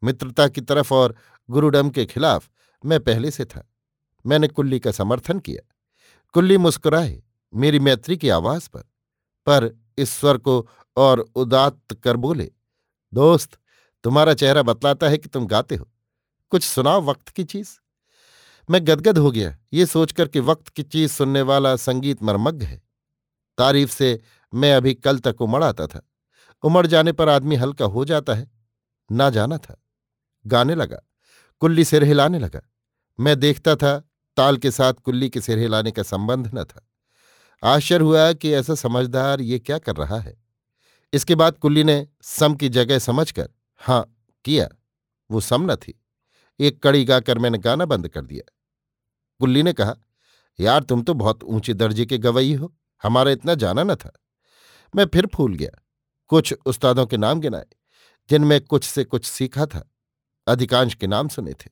मित्रता 0.04 0.48
की 0.48 0.60
तरफ़ 0.60 0.94
और 0.94 1.16
गुरुडम 1.50 1.90
के 1.90 2.06
खिलाफ 2.06 2.50
मैं 2.84 3.00
पहले 3.00 3.30
से 3.30 3.44
था। 3.44 3.68
मैंने 4.26 4.48
कुल्ली 4.48 4.80
का 4.80 4.90
समर्थन 4.90 5.38
किया। 5.38 5.74
कुल्ली 6.32 6.56
मुस्कुराए 6.56 7.22
मेरी 7.54 7.78
मैत्री 7.78 8.16
की 8.16 8.28
आवाज़ 8.28 8.68
पर। 8.68 8.80
पर 9.46 9.84
इस 9.98 10.10
स्वर 10.10 10.38
को 10.38 10.68
और 10.96 11.20
उदात्त 11.20 11.94
कर 11.94 12.16
बोले, 12.16 12.52
दोस्त, 13.14 13.58
तुम्हारा 14.04 14.34
चेहरा 14.34 14.62
बतलाता 14.62 15.08
है 15.08 15.18
कि 15.18 15.28
तुम 15.28 15.46
गाते 15.46 15.76
हो। 15.76 15.88
कुछ 16.50 16.62
सुनाओ 16.62 17.00
वक्त 17.00 17.28
की 17.28 17.44
चीज़। 17.44 17.68
मैं 18.70 18.84
गदगद 18.84 19.18
हो 19.18 19.30
गया। 19.30 19.58
ये 19.72 19.86
सोचकर 19.86 20.28
कि 20.28 20.40
वक्त 20.40 20.68
की 20.68 20.82
चीज़ 20.82 21.12
सुनने 21.12 21.42
वाला 21.42 21.76
संगीत 21.76 22.22
मर्मज्ञ 22.22 22.66
है। 22.66 22.82
तारीफ़ 23.58 23.90
से 23.90 24.20
मैं 24.54 24.74
अभी 24.74 24.94
कल 24.94 25.18
तक 25.18 25.42
उमड़ 25.42 25.64
आता 25.64 25.86
था। 25.86 26.10
उमड़ 26.62 26.86
जाने 26.86 27.12
पर 27.12 27.28
आदमी 27.28 27.56
हल्का 27.56 27.84
हो 27.84 28.04
जाता 28.04 28.34
है। 28.34 28.50
ना 29.12 29.30
जाना 29.30 29.58
था। 29.58 29.82
गाने 30.46 30.74
लगा। 30.74 31.00
कुल्ली 31.60 31.84
सिर 31.84 32.04
हिलाने 32.04 32.38
लगा। 32.38 32.60
मैं 33.20 33.40
देखता 33.40 33.76
था, 33.76 34.04
ताल 34.36 34.56
के 34.56 34.70
साथ 34.70 34.94
कुल्ली 34.94 35.30
के 35.30 35.40
सिर 35.40 35.58
हिलाने 35.58 35.90
का 35.90 36.02
संबंध 36.02 36.50
न 36.54 36.64
था। 36.64 36.88
आश्चर्य 37.64 38.04
हुआ 38.04 38.32
कि 38.32 38.52
ऐसा 38.52 38.74
समझदार 38.74 39.40
ये 39.40 39.58
क्या 39.58 39.78
कर 39.78 39.96
रहा 39.96 40.18
है। 40.18 40.43
इसके 41.14 41.34
बाद 41.34 41.58
कुल्ली 41.58 41.84
ने 41.84 42.08
सम 42.22 42.54
की 42.54 42.68
जगह 42.68 42.98
समझकर 42.98 43.48
हाँ 43.76 44.26
किया। 44.44 44.68
वो 45.30 45.40
सम 45.40 45.72
न 45.72 45.76
थी। 45.76 46.04
एक 46.60 46.82
कड़ी 46.82 47.04
गाकर 47.04 47.38
मैंने 47.38 47.58
गाना 47.58 47.84
बंद 47.84 48.08
कर 48.08 48.24
दिया। 48.24 48.52
कुल्ली 49.40 49.62
ने 49.62 49.72
कहा, 49.72 49.96
यार, 50.60 50.82
तुम 50.82 51.02
तो 51.02 51.14
बहुत 51.14 51.44
ऊँचे 51.44 51.74
दर्जे 51.74 52.06
के 52.06 52.18
गवई 52.18 52.54
हो। 52.54 52.76
हमारा 53.02 53.30
इतना 53.30 53.54
जाना 53.54 53.82
न 53.82 53.94
था। 53.94 54.12
मैं 54.96 55.06
फिर 55.06 55.26
फूल 55.26 55.54
गया। 55.54 55.84
कुछ 56.28 56.54
उस्तादों 56.66 57.06
के 57.06 57.16
नाम 57.16 57.40
गिनाए, 57.40 57.66
जिनमें 58.30 58.60
कुछ 58.60 58.84
से 58.84 59.04
कुछ 59.04 59.24
सीखा 59.24 59.66
था। 59.66 59.90
अधिकांश 60.46 60.94
के 60.94 61.06
नाम 61.06 61.28
सुने 61.28 61.52
थे। 61.52 61.70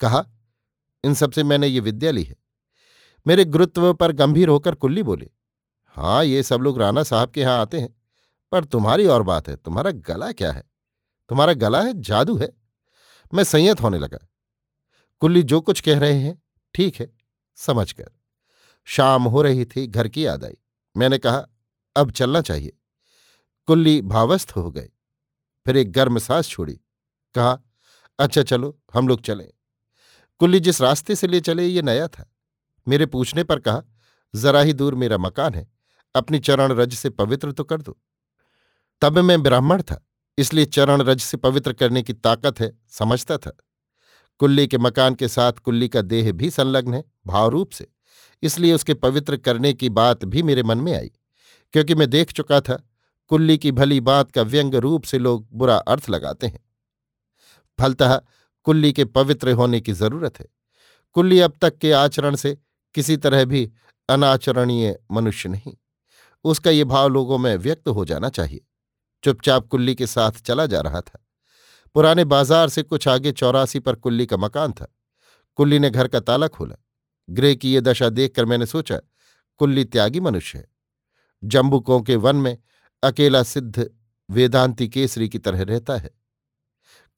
कहा, 0.00 0.24
इन 1.04 1.14
सबसे 1.14 1.42
मैंने 1.42 1.66
ये 1.66 1.80
विद्या 1.80 2.10
ली 2.10 2.22
है। 2.22 2.36
मेरे 3.26 3.44
गुरुत्व 3.44 3.94
पर 3.94 4.12
गंभीर 4.12 4.48
होकर 4.48 4.74
कुल्ली 4.74 5.02
बोले 5.02 5.30
हाँ 5.86 6.24
ये 6.24 6.42
सब 6.42 6.60
लोग 6.60 6.78
राणा 6.78 7.02
साहब 7.02 7.30
के 7.30 7.40
यहाँ 7.40 7.60
आते 7.60 7.80
हैं। 7.80 7.97
पर 8.52 8.64
तुम्हारी 8.64 9.06
और 9.06 9.22
बात 9.22 9.48
है, 9.48 9.56
तुम्हारा 9.56 9.90
गला 9.90 10.32
क्या 10.32 10.52
है? 10.52 10.64
तुम्हारा 11.28 11.52
गला 11.52 11.82
है, 11.82 12.00
जादू 12.00 12.36
है। 12.36 12.48
मैं 13.34 13.44
संयत 13.44 13.80
होने 13.80 13.98
लगा। 13.98 14.28
कुल्ली 15.20 15.42
जो 15.42 15.60
कुछ 15.60 15.80
कह 15.80 15.98
रहे 15.98 16.20
हैं, 16.20 16.42
ठीक 16.74 16.96
है, 16.96 17.16
समझ 17.56 17.92
कर। 17.92 18.10
शाम 18.84 19.22
हो 19.22 19.42
रही 19.42 19.64
थी, 19.64 19.86
घर 19.86 20.08
की 20.08 20.26
याद 20.26 20.44
आई। 20.44 20.56
मैंने 20.96 21.18
कहा, 21.18 21.46
अब 21.96 22.10
चलना 22.10 22.40
चाहिए। 22.40 22.72
कुल्ली 23.66 24.02
भावस्थ 24.02 24.52
हो 24.56 24.70
गए। 24.70 24.90
फिर 25.66 25.76
एक 25.76 25.92
गर्म 25.92 26.18
सांस 26.18 26.48
छोड़ी। 26.48 26.80
कहा 27.34 27.62
अच्छा 28.18 28.42
चलो, 28.42 28.80
हम 28.94 29.08
लोग 29.08 29.20
चलें। 29.20 29.50
कुल्ली 30.38 30.60
जिस 30.60 30.80
रास्ते 30.80 31.14
से 31.14 31.26
ले 31.26 31.40
चले, 31.40 31.66
ये 31.66 31.82
नया 31.82 32.08
था। 32.08 32.32
मेरे 32.88 33.06
पूछने 33.06 33.44
पर 33.44 33.58
कहा, 33.58 33.82
जरा 34.34 34.60
ही 34.60 34.72
दूर 34.72 34.94
मेरा 34.94 35.18
मकान 35.18 35.54
है, 35.54 35.70
अपनी 36.14 36.38
चरण 36.38 36.72
रज 36.72 36.94
से 36.94 37.10
पवित्र 37.10 37.52
तो 37.52 37.64
कर 37.64 37.82
दो। 37.82 37.98
तब 39.02 39.18
मैं 39.18 39.42
ब्राह्मण 39.42 39.82
था, 39.82 40.04
इसलिए 40.38 40.64
चरण 40.66 41.02
रज 41.02 41.20
से 41.20 41.36
पवित्र 41.36 41.72
करने 41.72 42.02
की 42.02 42.12
ताकत 42.12 42.60
है, 42.60 42.72
समझता 42.88 43.36
था। 43.36 43.56
कुल्ली 44.40 44.66
के 44.68 44.78
मकान 44.78 45.14
के 45.14 45.28
साथ 45.28 45.52
कुल्ली 45.54 45.88
का 45.88 46.02
देह 46.02 46.32
भी 46.32 46.50
संलग्न 46.50 46.94
है, 46.94 47.04
भावरूप 47.26 47.70
से, 47.70 47.86
इसलिए 48.42 48.72
उसके 48.74 48.94
पवित्र 48.94 49.36
करने 49.36 49.72
की 49.72 49.88
बात 49.90 50.24
भी 50.24 50.42
मेरे 50.42 50.62
मन 50.62 50.78
में 50.78 50.92
आई, 50.94 51.10
क्योंकि 51.74 51.94
मैं 51.94 52.08
देख 52.10 52.32
चुका 52.32 52.60
था, 52.60 52.82
कुल्ली 53.30 53.58
की 53.58 53.72
भली 53.72 54.00
बात 54.00 54.30
का 54.30 54.42
व्यंग 54.42 54.74
रूप 54.74 55.04
से 55.04 55.18
लोग 55.18 55.48
बुरा 55.52 55.76
अर्थ 55.76 56.08
लगाते 56.10 56.46
हैं। 56.46 56.60
फलतः 57.78 58.20
कुल्ली 58.66 58.92
के 58.92 59.04
पवित्र 59.04 59.52
होने 59.52 59.80
की 59.80 59.92
ज़रूरत 59.92 60.38
है। 60.40 60.46
कुल्ली 61.16 61.40
अब 61.40 61.52
तक 61.62 61.76
के 61.78 61.92
आचरण 61.92 62.36
से 62.36 62.56
किसी 62.94 63.16
तरह 63.16 63.44
भी 63.44 63.70
अनाचरणीय 64.08 64.98
मनुष्य 65.10 65.48
नहीं। 65.48 65.74
उसका 66.44 66.70
ये 66.70 66.84
भाव 66.84 67.08
लोगों 67.08 67.38
में 67.38 67.54
व्यक्त 67.56 67.88
हो 67.88 68.04
जाना 68.04 68.28
चाहिए। 68.28 68.60
चुपचाप 69.24 69.68
कुल्ली 69.68 69.94
के 69.94 70.06
साथ 70.06 70.32
चला 70.32 70.66
जा 70.66 70.80
रहा 70.80 71.00
था। 71.00 71.26
पुराने 71.94 72.24
बाज़ार 72.24 72.68
से 72.68 72.82
कुछ 72.82 73.08
आगे 73.08 73.32
चौरासी 73.32 73.80
पर 73.80 73.94
कुल्ली 73.94 74.26
का 74.26 74.36
मकान 74.36 74.72
था। 74.72 74.94
कुल्ली 75.54 75.78
ने 75.78 75.90
घर 75.90 76.08
का 76.08 76.20
ताला 76.20 76.48
खोला। 76.48 76.76
गृह 77.30 77.54
की 77.54 77.72
ये 77.74 77.80
दशा 77.80 78.08
देखकर 78.08 78.44
मैंने 78.44 78.66
सोचा, 78.66 79.00
कुल्ली 79.56 79.84
त्यागी 79.84 80.20
मनुष्य 80.20 80.58
है। 80.58 80.68
जम्बुकों 81.44 82.00
के 82.00 82.16
वन 82.16 82.36
में 82.36 82.58
अकेला 83.02 83.42
सिद्ध 83.42 83.90
वेदांती 84.30 84.88
केसरी 84.88 85.28
की 85.28 85.38
तरह 85.38 85.62
रहता 85.62 85.96
है। 85.96 86.10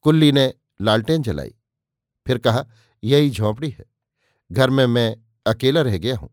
कुल्ली 0.01 0.31
ने 0.31 0.53
लालटेन 0.81 1.21
जलाई। 1.21 1.53
फिर 2.27 2.37
कहा, 2.37 2.65
यही 3.03 3.29
झोंपड़ी 3.29 3.69
है। 3.69 3.85
घर 4.51 4.69
में 4.69 4.85
मैं 4.87 5.17
अकेला 5.45 5.81
रह 5.81 5.97
गया 5.97 6.17
हूँ। 6.17 6.29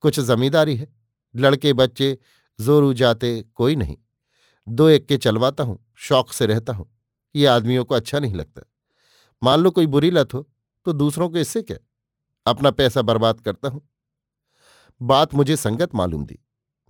कुछ 0.00 0.20
जमींदारी 0.20 0.76
है। 0.76 0.92
लड़के 1.36 1.72
बच्चे, 1.72 2.18
जोरू 2.60 2.92
जाते 2.94 3.44
कोई 3.54 3.76
नहीं। 3.76 3.96
दो 4.66 4.88
एक 4.88 5.06
के 5.06 5.16
चलवाता 5.16 5.64
हूँ, 5.64 5.78
शौक 5.94 6.32
से 6.32 6.46
रहता 6.46 6.72
हूँ। 6.72 6.90
ये 7.34 7.46
आदमियों 7.46 7.84
को 7.84 7.94
अच्छा 7.94 8.18
नहीं 8.18 8.34
लगता। 8.34 8.62
मान 9.42 9.60
लो 9.60 9.70
कोई 9.70 9.86
बुरी 9.86 10.10
लत 10.10 10.34
हो 10.34 10.48
तो 10.86 10.92
दूसरों 10.92 11.28
को 11.30 11.38
इससे 11.38 11.62
क्या? 11.62 11.76
अपना 12.46 12.70
पैसा 12.70 13.02
बर्बाद 13.02 13.40
करता 13.40 13.68
हूँ। 13.68 13.88
बात 15.00 15.34
मुझे 15.34 15.56
संगत 15.56 15.94
मालूम 15.94 16.24
दी। 16.26 16.38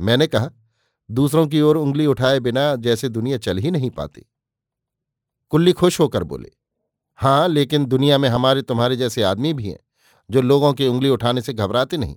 मैंने 0.01 0.27
कहा, 0.27 0.51
दूसरों 1.11 1.47
की 1.47 1.61
ओर 1.61 1.77
उंगली 1.77 2.07
उठाए 2.07 2.41
बिना 2.41 2.75
जैसे 2.77 3.09
दुनिया 3.09 3.39
चल 3.39 3.59
ही 3.59 3.71
नहीं 3.71 3.91
पाती। 3.91 4.27
कुल्ली 5.51 5.73
खुश 5.73 6.01
होकर 6.01 6.25
बोले 6.25 6.51
हाँ 7.19 7.49
लेकिन 7.49 7.85
दुनिया 7.85 8.19
में 8.19 8.29
हमारे 8.29 8.63
तुम्हारे 8.63 8.97
जैसे 8.97 9.23
आदमी 9.23 9.53
भी 9.53 9.69
हैं, 9.69 9.79
जो 10.31 10.43
लोगों 10.43 10.73
की 10.73 10.87
उंगली 10.87 11.09
उठाने 11.09 11.41
से 11.43 11.53
घबराते 11.53 11.97
नहीं। 11.97 12.17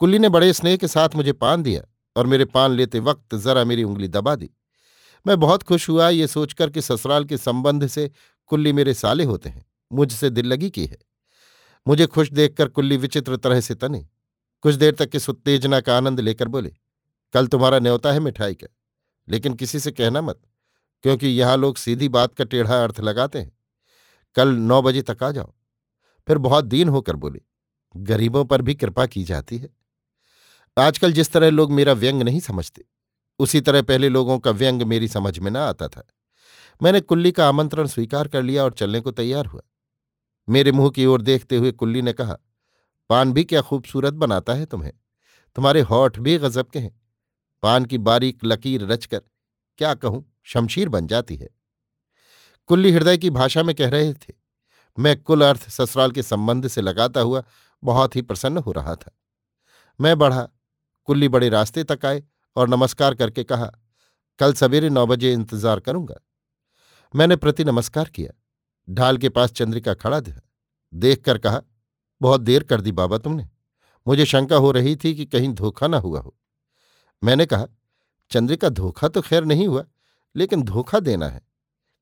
कुल्ली 0.00 0.18
ने 0.18 0.28
बड़े 0.28 0.52
स्नेह 0.52 0.76
के 0.76 0.88
साथ 0.88 1.08
मुझे 1.16 1.32
पान 1.32 1.62
दिया। 1.62 1.82
और 2.16 2.26
मेरे 2.26 2.44
पान 2.44 2.72
लेते 2.72 3.00
वक्त 3.00 3.34
जरा 3.34 3.64
मेरी 3.64 3.84
उंगली 3.84 4.08
दबा 4.08 4.34
दी। 4.34 4.50
मैं 5.26 5.38
बहुत 5.40 5.62
खुश 5.62 5.88
हुआ, 5.88 6.08
ये 6.08 6.26
सोचकर 6.26 6.70
कि 6.70 6.80
ससुराल 6.82 7.24
के 7.24 7.36
संबंध 7.36 7.86
से 7.86 8.10
कुल्ली 8.50 8.72
मेरे 8.72 8.94
साले 8.94 9.24
होते 9.24 9.48
हैं, 9.48 9.64
मुझसे 9.90 10.30
दिल 10.30 10.46
लगी 10.46 10.70
की 10.70 10.86
है। 10.86 10.98
मुझे 11.86 12.06
खुश 12.06 12.30
देखकर 12.30 12.68
कुल्ली 12.68 12.96
विचित्र 12.96 13.36
तरह 13.36 13.60
से 13.60 13.74
तने। 13.74 14.06
कुछ 14.64 14.74
देर 14.74 14.94
तक 14.94 15.10
इस 15.14 15.28
उत्तेजना 15.28 15.80
का 15.80 15.96
आनंद 15.96 16.20
लेकर 16.20 16.48
बोले, 16.48 16.72
कल 17.34 17.46
तुम्हारा 17.46 17.78
न्योता 17.78 18.12
है 18.12 18.20
मिठाई 18.20 18.54
का, 18.54 18.66
लेकिन 19.28 19.54
किसी 19.54 19.80
से 19.80 19.90
कहना 19.90 20.20
मत, 20.20 20.40
क्योंकि 21.04 21.26
यहाँ 21.28 21.56
लोग 21.56 21.76
सीधी 21.76 22.08
बात 22.08 22.34
का 22.34 22.44
टेढ़ा 22.44 22.82
अर्थ 22.84 23.00
लगाते 23.00 23.38
हैं। 23.38 23.52
कल 24.36 24.48
नौ 24.48 24.80
बजे 24.82 25.02
तक 25.02 25.22
आ 25.22 25.30
जाओ। 25.30 25.52
फिर 26.28 26.38
बहुत 26.38 26.64
दीन 26.64 26.88
होकर 26.88 27.16
बोले, 27.16 27.40
गरीबों 27.94 28.44
पर 28.44 28.62
भी 28.62 28.74
कृपा 28.74 29.06
की 29.06 29.24
जाती 29.24 29.58
है। 29.58 29.68
आजकल 30.76 31.12
जिस 31.12 31.32
तरह 31.32 31.50
लोग 31.50 31.72
मेरा 31.72 31.92
व्यंग 31.92 32.22
नहीं 32.22 32.40
समझते, 32.40 32.84
उसी 33.38 33.60
तरह 33.60 33.82
पहले 33.82 34.08
लोगों 34.08 34.38
का 34.38 34.50
व्यंग 34.50 34.82
मेरी 34.82 35.08
समझ 35.08 35.38
में 35.38 35.50
न 35.50 35.56
आता 35.56 35.88
था। 35.88 36.06
मैंने 36.82 37.00
कुल्ली 37.00 37.32
का 37.32 37.48
आमंत्रण 37.48 37.86
स्वीकार 37.86 38.28
कर 38.28 38.42
लिया 38.42 38.64
और 38.64 38.72
चलने 38.72 39.00
को 39.00 39.10
तैयार 39.10 39.46
हुआ। 39.46 39.62
मेरे 40.48 40.72
मुँह 40.72 40.90
की 40.90 41.06
ओर 41.06 41.22
देखते 41.22 41.56
हुए 41.56 41.72
कुल्ली 41.72 42.02
ने 42.02 42.12
कहा, 42.12 42.36
पान 43.10 43.32
भी 43.32 43.44
क्या 43.44 43.60
खूबसूरत 43.60 44.14
बनाता 44.14 44.54
है 44.54 44.66
तुम्हें? 44.66 44.92
तुम्हारे 45.56 45.80
होठ 45.80 46.18
भी 46.18 46.38
गजब 46.38 46.66
के 46.66 46.78
हैं। 46.78 47.00
पान 47.62 47.84
की 47.84 47.98
बारीक 47.98 48.44
लकीर 48.44 48.86
रचकर 48.86 49.20
क्या 49.78 49.94
कहूँ, 49.94 50.32
शमशीर 50.44 50.88
बन 50.88 51.06
जाती 51.06 51.36
है। 51.36 51.48
कुल्ली 52.66 52.90
हृदय 52.92 53.18
की 53.18 53.30
भाषा 53.30 53.62
में 53.62 53.74
कह 53.74 53.88
रहे 53.88 54.12
थे। 54.12 54.32
मैं 54.98 55.16
कुल 55.22 55.44
अर्थ 55.44 55.68
ससुराल 55.68 56.10
के 56.10 56.22
संबंध 56.22 56.68
से 56.68 56.80
लगाता 56.80 57.20
हुआ 57.20 57.42
बहुत 57.82 58.16
ही 58.16 58.22
प्रसन्न 58.22 58.58
हो 58.58 58.72
रहा 58.72 58.94
था। 58.94 59.16
मैं 60.00 60.18
बढ़ा 60.18 60.48
कुल्ली 61.08 61.28
बड़े 61.28 61.48
रास्ते 61.48 61.84
तक 61.84 62.04
आए 62.06 62.22
और 62.56 62.68
नमस्कार 62.68 63.14
करके 63.14 63.44
कहा, 63.44 63.70
कल 64.40 64.52
सवेरे 64.52 64.90
नौ 64.90 65.06
बजे 65.06 65.32
इंतज़ार 65.32 65.80
करूँगा। 65.80 66.14
मैंने 67.14 67.36
प्रति 67.36 67.64
नमस्कार 67.64 68.08
किया। 68.08 68.32
ढाल 68.88 69.18
के 69.18 69.28
पास 69.28 69.52
चंद्रिका 69.52 69.94
खड़ा 69.94 70.20
था 70.20 70.40
देखकर 70.92 71.38
कहा, 71.38 71.62
बहुत 72.20 72.40
देर 72.40 72.62
कर 72.62 72.80
दी 72.80 72.92
बाबा 72.92 73.18
तुमने। 73.18 73.48
मुझे 74.06 74.24
शंका 74.24 74.56
हो 74.56 74.70
रही 74.70 74.96
थी 74.96 75.14
कि 75.14 75.24
कहीं 75.26 75.48
धोखा 75.48 75.86
ना 75.86 75.98
हुआ 75.98 76.20
हो। 76.20 76.34
मैंने 77.22 77.46
कहा, 77.46 77.66
चंद्रिका, 78.30 78.68
धोखा 78.68 79.08
तो 79.08 79.20
खैर 79.20 79.44
नहीं 79.44 79.68
हुआ, 79.68 79.84
लेकिन 80.36 80.62
धोखा 80.62 81.00
देना 81.00 81.28
है। 81.28 81.40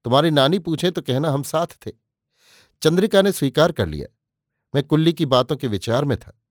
तुम्हारी 0.05 0.31
नानी 0.31 0.59
पूछे 0.59 0.91
तो 0.91 1.03
कहना 1.03 1.31
हम 1.31 1.43
साथ 1.43 1.67
थे। 1.87 1.91
चंद्रिका 2.83 3.23
ने 3.23 3.33
स्वीकार 3.33 3.73
कर 3.73 3.87
लिया। 3.87 4.07
मैं 4.75 4.85
कुल्ली 4.85 5.13
की 5.13 5.27
बातों 5.27 5.57
के 5.57 5.67
विचार 5.67 6.05
में 6.05 6.17
था। 6.19 6.42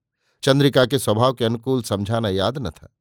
चंद्रिका 0.44 0.86
के 0.86 1.00
स्वभाव 1.00 1.34
के 1.34 1.46
अनुकूल 1.46 1.82
समझाना 1.84 2.30
याद 2.30 2.58
न 2.58 2.70
था। 2.70 2.96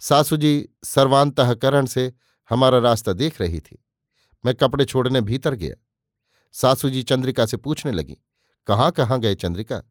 सासू 0.00 0.36
जी 0.36 0.68
सर्वांतकरण 0.84 1.86
से 1.86 2.12
हमारा 2.50 2.78
रास्ता 2.78 3.12
देख 3.12 3.40
रही 3.40 3.60
थी। 3.60 3.84
मैं 4.44 4.54
कपड़े 4.54 4.84
छोड़ने 4.84 5.20
भीतर 5.20 5.54
गया। 5.54 5.74
सासू 6.54 6.90
जी 6.90 7.02
चंद्रिका 7.02 7.46
से 7.46 7.56
पूछने 7.56 7.92
लगी, 7.92 8.16
कहाँ 8.66 8.90
कहाँ 8.90 9.20
गए 9.20 9.34
चंद्रिका? 9.34 9.82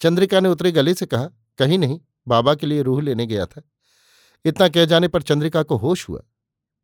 चंद्रिका 0.00 0.40
ने 0.40 0.48
उतरे 0.48 0.72
गले 0.72 0.94
से 0.94 1.06
कहा, 1.06 1.28
कहीं 1.58 1.78
नहीं, 1.78 2.00
बाबा 2.28 2.54
के 2.54 2.66
लिए 2.66 2.82
रूह 2.82 3.02
लेने 3.02 3.26
गया 3.26 3.46
था। 3.46 3.62
इतना 4.44 4.68
कह 4.68 4.84
जाने 4.84 5.08
पर 5.08 5.22
चंद्रिका 5.22 5.62
को 5.62 5.76
होश 5.76 6.08
हुआ। 6.08 6.22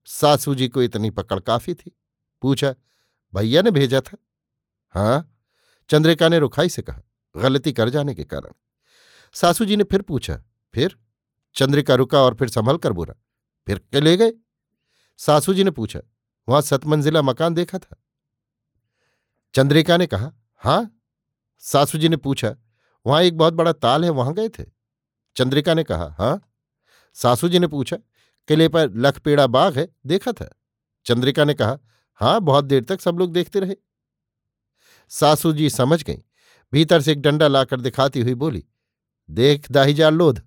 सासू 0.04 0.54
जी 0.54 0.68
को 0.68 0.82
इतनी 0.82 1.10
पकड़ 1.10 1.38
काफ़ी 1.40 1.74
थी। 1.74 1.96
पूछा, 2.42 2.74
भैया 3.34 3.62
ने 3.62 3.70
भेजा 3.70 4.00
था? 4.00 4.16
हाँ। 4.94 5.36
चंद्रिका 5.90 6.28
ने 6.28 6.38
रुखाई 6.38 6.68
से 6.68 6.82
कहा, 6.82 7.00
गलती 7.36 7.72
कर 7.72 7.88
जाने 7.88 8.14
के 8.14 8.24
कारण। 8.24 8.52
सासू 9.36 9.64
जी 9.64 9.76
ने 9.76 9.84
फिर 9.84 10.02
पूछा, 10.02 10.42
फिर? 10.74 10.96
चंद्रिका 11.56 11.94
रुका 11.94 12.22
और 12.22 12.34
फिर 12.34 12.48
संभल 12.48 12.76
कर 12.76 12.92
बोला, 12.92 13.14
फिर 13.66 14.02
ले 14.02 14.16
गए? 14.16 14.32
सासू 15.18 15.54
जी 15.54 15.64
ने 15.64 15.70
पूछा, 15.70 16.00
वहाँ 16.48 16.60
सतमंजिला 16.62 17.22
मकान 17.22 17.54
देखा 17.54 17.78
था? 17.78 17.96
चंद्रिका 19.54 19.96
ने 19.96 20.06
कहा, 20.06 20.32
हाँ। 20.54 21.00
सासू 21.58 21.98
जी 21.98 22.08
ने 22.08 22.16
पूछा, 22.16 22.54
वहाँ 23.06 23.22
एक 23.22 23.36
बहुत 23.36 23.54
बड़ा 23.54 23.72
ताल 23.72 24.04
है, 24.04 24.10
वहाँ 24.10 24.34
गए 24.34 24.48
थे? 24.48 24.64
चंद्रिका 25.36 25.74
ने 25.74 25.84
कहा, 25.84 26.14
हाँ। 26.18 26.40
सासू 27.16 27.48
जी 27.48 27.58
ने 27.58 27.66
पूछा, 27.66 27.96
किले 28.48 28.68
पर 28.68 28.90
लखपेड़ा 28.94 29.46
बाग 29.46 29.78
है, 29.78 29.88
देखा 30.06 30.32
था? 30.32 30.48
चंद्रिका 31.06 31.44
ने 31.44 31.54
कहा, 31.54 31.78
हाँ, 32.20 32.40
बहुत 32.40 32.64
देर 32.64 32.84
तक 32.84 33.00
सब 33.00 33.18
लोग 33.18 33.32
देखते 33.32 33.60
रहे। 33.60 33.76
सासू 35.10 35.52
जी 35.52 35.70
समझ 35.70 36.02
गई, 36.02 36.22
भीतर 36.72 37.00
से 37.00 37.12
एक 37.12 37.22
डंडा 37.22 37.48
लाकर 37.48 37.80
दिखाती 37.80 38.20
हुई 38.20 38.34
बोली 38.34 38.64
देख 39.30 39.72
दाहीजार 39.72 40.12
लोध। 40.12 40.42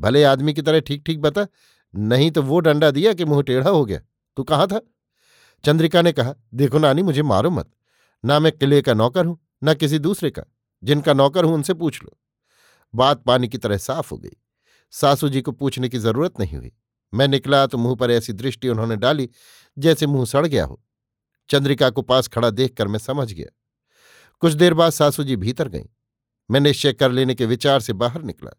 भले 0.00 0.24
आदमी 0.24 0.54
की 0.54 0.62
तरह 0.62 0.80
ठीक 0.80 1.02
ठीक 1.06 1.20
बता, 1.20 1.46
नहीं 1.94 2.30
तो 2.30 2.42
वो 2.42 2.60
डंडा 2.60 2.90
दिया 2.90 3.12
कि 3.12 3.24
मुँह 3.24 3.42
टेढ़ा 3.42 3.70
हो 3.70 3.84
गया। 3.84 4.00
तू 4.36 4.42
कहाँ 4.42 4.66
था? 4.66 4.80
चंद्रिका 5.64 6.02
ने 6.02 6.12
कहा, 6.12 6.34
देखो 6.54 6.78
नानी, 6.78 7.02
मुझे 7.02 7.22
मारो 7.22 7.50
मत। 7.50 7.70
ना 8.24 8.38
मैं 8.38 8.52
किले 8.52 8.82
का 8.82 8.94
नौकर 8.94 9.26
हूँ, 9.26 9.38
ना 9.62 9.74
किसी 9.74 9.98
दूसरे 9.98 10.30
का। 10.30 10.42
जिनका 10.84 11.12
नौकर 11.12 11.44
हूँ, 11.44 11.54
उनसे 11.54 11.74
पूछ 11.74 12.02
लो। 12.04 12.18
बात 12.94 13.22
पानी 13.22 13.48
की 13.48 13.58
तरह 13.58 13.76
साफ़ 13.76 14.10
हो 14.10 14.18
गई। 14.18 14.36
सासू 14.90 15.28
जी 15.28 15.42
को 15.42 15.52
पूछने 15.52 15.88
की 15.88 15.98
ज़रूरत 15.98 16.40
नहीं 16.40 16.56
हुई। 16.56 16.72
मैं 17.14 17.28
निकला 17.28 17.66
तो 17.66 17.78
मुँह 17.78 17.94
पर 17.94 18.10
ऐसी 18.10 18.32
दृष्टि 18.32 18.68
उन्होंने 18.68 18.96
डाली, 18.96 19.28
जैसे 19.78 20.06
मुँह 20.06 20.24
सड़ 20.24 20.46
गया 20.46 20.64
हो। 20.64 20.82
चंद्रिका 21.48 21.90
को 21.90 22.02
पास 22.02 22.28
खड़ा 22.28 22.50
देखकर 22.50 22.88
मैं 22.88 22.98
समझ 22.98 23.32
गया। 23.32 23.56
कुछ 24.40 24.52
देर 24.52 24.74
बाद 24.74 24.92
सासू 24.92 25.24
जी 25.24 25.36
भीतर 25.36 25.68
गईं। 25.68 25.86
मैं 26.50 26.60
निश्चय 26.60 26.92
कर 26.92 27.12
लेने 27.12 27.34
के 27.34 27.46
विचार 27.46 27.80
से 27.80 27.92
बाहर 27.92 28.22
निकला। 28.22 28.50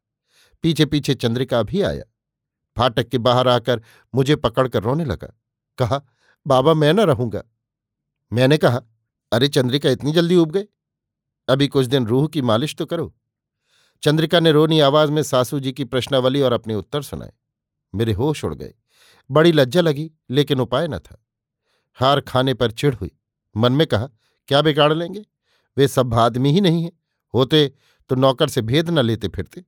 पीछे 0.62 0.86
पीछे 0.86 1.16
चंद्रिका 1.16 1.64
भी 1.64 1.82
आया। 1.82 2.04
फाटक 2.78 3.08
के 3.08 3.18
बाहर 3.18 3.48
आकर 3.48 3.82
मुझे 4.16 4.36
पकड़कर 4.36 4.84
रोने 4.84 5.06
लगा। 5.06 5.40
कहा, 5.78 6.02
बाबा, 6.48 6.74
मैं 6.74 6.94
न 6.94 7.00
रहूँगा। 7.00 7.44
मैंने 8.34 8.58
कहा, 8.58 8.82
अरे, 9.34 9.48
चंद्रिका 9.48 9.90
इतनी 9.90 10.12
जल्दी 10.12 10.36
उब 10.36 10.52
गए 10.52 10.68
अभी 11.50 11.68
कुछ 11.68 11.86
दिन 11.86 12.08
रूह 12.08 12.28
की 12.28 12.42
मालिश 12.42 12.76
तो 12.76 12.86
करो। 12.86 13.16
चंद्रिका 14.04 14.40
ने 14.40 14.52
रोनी 14.52 14.80
आवाज़ 14.80 15.12
में 15.12 15.24
सासू 15.24 15.60
जी 15.60 15.72
की 15.72 15.84
प्रश्नावली 15.84 16.42
और 16.42 16.54
अपने 16.54 16.76
उत्तर 16.76 17.02
सुनाए। 17.02 17.34
मेरे 17.96 18.14
होश 18.14 18.46
उड़ 18.46 18.56
गए। 18.56 18.74
बड़ी 19.32 19.52
लज्जा 19.52 19.82
लगी, 19.82 20.12
लेकिन 20.30 20.60
उपाय 20.60 20.88
न 20.88 21.00
था। 21.00 21.26
हार 21.94 22.22
खाने 22.22 22.54
पर 22.54 22.72
चिढ़ 22.72 22.96
हुई। 22.96 23.12
मन 23.58 23.72
में 23.72 23.88
कहा, 23.88 24.10
क्या 24.48 24.62
बिगाड़ 24.62 24.94
लेंगे? 24.94 25.26
वे 25.78 25.88
सब 25.88 26.14
आदमी 26.14 26.52
ही 26.52 26.62
नहीं 26.62 26.84
है। 26.84 26.92
होते 27.38 27.72
तो 28.10 28.16
नौकर 28.16 28.50
से 28.50 28.62
भेद 28.62 28.90
न 28.90 29.00
लेते 29.00 29.28
फिरते। 29.28 29.64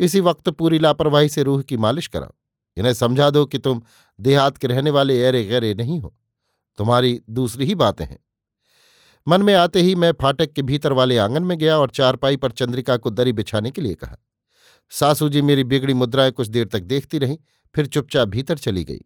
इसी 0.00 0.20
वक्त 0.20 0.48
पूरी 0.48 0.78
लापरवाही 0.78 1.28
से 1.28 1.42
रूह 1.42 1.62
की 1.62 1.76
मालिश 1.76 2.06
कराओ। 2.06 2.32
इन्हें 2.76 2.92
समझा 2.94 3.30
दो 3.30 3.46
कि 3.46 3.58
तुम 3.58 3.82
देहात 4.20 4.58
के 4.58 4.66
रहने 4.66 4.90
वाले 4.90 5.22
एरे 5.22 5.44
गैरे 5.44 5.74
नहीं 5.74 6.00
हो। 6.00 6.14
तुम्हारी 6.78 7.20
दूसरी 7.30 7.64
ही 7.64 7.74
बातें 7.74 8.04
हैं। 8.04 8.18
मन 9.28 9.42
में 9.42 9.54
आते 9.54 9.80
ही 9.80 9.94
मैं 9.94 10.12
फाटक 10.12 10.52
के 10.52 10.62
भीतर 10.62 10.92
वाले 10.92 11.18
आँगन 11.18 11.42
में 11.42 11.58
गया 11.58 11.78
और 11.78 11.90
चारपाई 11.90 12.36
पर 12.36 12.50
चंद्रिका 12.50 12.96
को 12.96 13.10
दरी 13.10 13.32
बिछाने 13.32 13.70
के 13.70 13.80
लिए 13.80 13.94
कहा। 13.94 14.16
सासू 14.90 15.28
जी 15.28 15.42
मेरी 15.42 15.64
बिगड़ी 15.64 15.94
मुद्राएँ 15.94 16.30
कुछ 16.30 16.48
देर 16.48 16.66
तक 16.66 16.80
देखती 16.80 17.18
रहीं, 17.18 17.38
फिर 17.74 17.86
चुपचाप 17.86 18.28
भीतर 18.28 18.58
चली 18.58 18.84
गई। 18.84 19.00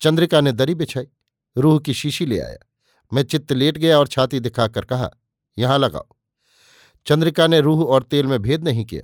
चंद्रिका 0.00 0.40
ने 0.40 0.52
दरी 0.52 0.74
बिछाई, 0.74 1.06
रूह 1.56 1.78
की 1.78 1.94
शीशी 1.94 2.26
ले 2.26 2.38
आया। 2.40 2.58
मैं 3.12 3.22
चित्त 3.22 3.52
लेट 3.52 3.78
गया 3.78 3.98
और 3.98 4.06
छाती 4.06 4.40
दिखाकर 4.40 4.84
कहा, 4.84 5.10
यहाँ 5.58 5.78
लगाओ। 5.78 6.13
चंद्रिका 7.06 7.46
ने 7.46 7.60
रूह 7.60 7.84
और 7.84 8.02
तेल 8.02 8.26
में 8.26 8.38
भेद 8.42 8.64
नहीं 8.64 8.84
किया। 8.84 9.02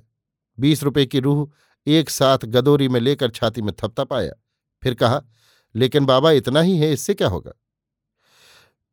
बीस 0.59 0.83
रुपए 0.83 1.07
की 1.07 1.21
रूह 1.21 1.49
एक 1.87 2.11
साथ 2.11 2.39
गदोरी 2.39 2.89
में 2.89 3.01
लेकर 3.01 3.31
छाती 3.31 3.63
में 3.63 3.73
थपथा 3.75 4.05
पाया 4.05 4.33
फिर 4.83 4.95
कहा, 4.95 5.23
लेकिन 5.75 6.07
बाबा, 6.07 6.31
इतना 6.31 6.61
ही 6.61 6.77
है, 6.79 6.93
इससे 6.93 7.15
क्या 7.15 7.29
होगा? 7.29 7.53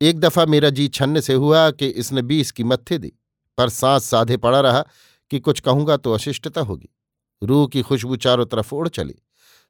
एक 0.00 0.20
दफ़ा 0.20 0.44
मेरा 0.46 0.70
जी 0.70 0.88
छन्न 0.88 1.20
से 1.20 1.34
हुआ 1.34 1.70
कि 1.70 1.86
इसने 1.86 2.22
बीस 2.22 2.50
की 2.52 2.64
मत्थे 2.64 2.98
दी, 2.98 3.12
पर 3.58 3.68
सांस 3.68 4.04
साधे 4.04 4.36
पड़ा 4.36 4.60
रहा 4.60 4.84
कि 5.30 5.40
कुछ 5.40 5.60
कहूँगा 5.60 5.96
तो 5.96 6.12
अशिष्टता 6.12 6.60
होगी। 6.60 6.88
रूह 7.42 7.66
की 7.66 7.82
खुशबू 7.82 8.16
चारों 8.16 8.46
तरफ़ 8.46 8.74
उड़ 8.74 8.88
चली। 8.88 9.14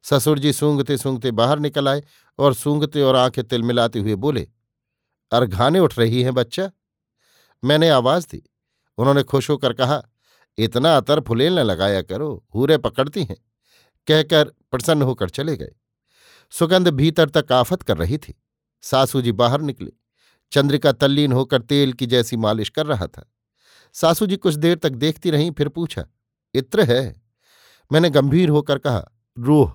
ससुर 0.05 0.39
जी 0.39 0.53
सूंघते 0.53 0.97
सूंघते 0.97 1.31
बाहर 1.31 1.59
निकल 1.59 1.87
आए 1.87 2.03
और 2.39 2.53
सूंघते 2.53 3.01
और 3.01 3.15
आँखें 3.15 3.43
तिलमिलाते 3.43 3.99
हुए 3.99 4.15
बोले, 4.15 4.47
अरघाने 5.31 5.79
उठ 5.79 5.97
रही 5.99 6.21
हैं, 6.23 6.33
बच्चा। 6.33 6.69
मैंने 7.63 7.89
आवाज़ 7.89 8.27
दी। 8.27 8.43
उन्होंने 8.99 9.23
खुश 9.23 9.49
होकर 9.49 9.73
कहा, 9.73 10.01
इतना 10.57 10.97
अतर 10.97 11.19
फुलेल 11.19 11.59
न 11.59 11.59
लगाया 11.59 12.01
करो, 12.01 12.45
हूरे 12.55 12.77
पकड़ती 12.77 13.23
हैं, 13.23 13.37
कहकर 14.07 14.43
प्रसन्न 14.71 15.01
होकर 15.01 15.29
चले 15.29 15.57
गए। 15.57 15.75
सुगंध 16.51 16.87
भीतर 16.87 17.29
तक 17.29 17.51
आफत 17.51 17.81
कर 17.81 17.97
रही 17.97 18.17
थी। 18.17 18.33
सासू 18.81 19.21
जी 19.21 19.31
बाहर 19.31 19.61
निकली। 19.61 19.91
चंद्रिका 20.51 20.91
तल्लीन 20.91 21.31
होकर 21.31 21.61
तेल 21.61 21.93
की 21.93 22.05
जैसी 22.05 22.37
मालिश 22.37 22.69
कर 22.69 22.85
रहा 22.85 23.07
था। 23.07 23.33
सासू 23.93 24.25
जी 24.25 24.37
कुछ 24.37 24.53
देर 24.53 24.77
तक 24.77 24.89
देखती 24.89 25.31
रहीं, 25.31 25.51
फिर 25.51 25.69
पूछा, 25.69 26.05
इत्र 26.53 26.83
है? 26.83 27.21
मैंने 27.91 28.09
गंभीर 28.09 28.49
होकर 28.49 28.77
कहा, 28.77 29.05
रूह। 29.39 29.73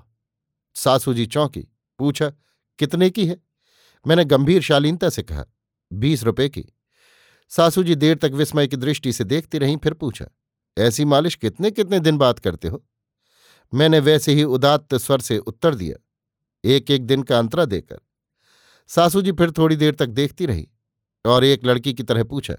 सासू 0.74 1.14
जी 1.14 1.26
चौंकी, 1.26 1.68
पूछा, 1.98 2.32
कितने 2.78 3.10
की 3.10 3.26
है? 3.26 3.40
मैंने 4.06 4.24
गंभीर 4.24 4.62
शालीनता 4.62 5.08
से 5.08 5.22
कहा, 5.22 5.44
बीस 5.92 6.24
रुपए 6.24 6.48
की। 6.48 6.64
सासू 7.50 7.82
जी 7.82 7.94
देर 7.94 8.16
तक 8.16 8.30
विस्मय 8.34 8.66
की 8.66 8.76
दृष्टि 8.76 9.12
से 9.12 9.24
देखती 9.24 9.58
रहीं, 9.58 9.76
फिर 9.76 9.94
पूछा, 9.94 10.26
ऐसी 10.76 11.04
मालिश 11.04 11.34
कितने 11.34 11.70
कितने 11.70 12.00
दिन 12.00 12.18
बाद 12.18 12.38
करते 12.38 12.68
हो? 12.68 12.84
मैंने 13.72 13.98
वैसे 13.98 14.32
ही 14.32 14.44
उदात्त 14.44 14.94
स्वर 14.94 15.20
से 15.20 15.38
उत्तर 15.38 15.74
दिया, 15.74 15.96
एक 16.64 16.90
एक 16.90 17.06
दिन 17.06 17.22
का 17.22 17.38
अंतरा 17.38 17.64
देकर। 17.64 17.98
सासू 18.90 19.22
जी 19.22 19.32
फिर 19.32 19.50
थोड़ी 19.50 19.76
देर 19.76 19.94
तक 19.94 20.06
देखती 20.06 20.46
रही 20.46 20.68
और 21.24 21.44
एक 21.44 21.64
लड़की 21.64 21.94
की 21.94 22.02
तरह 22.02 22.24
पूछा, 22.24 22.54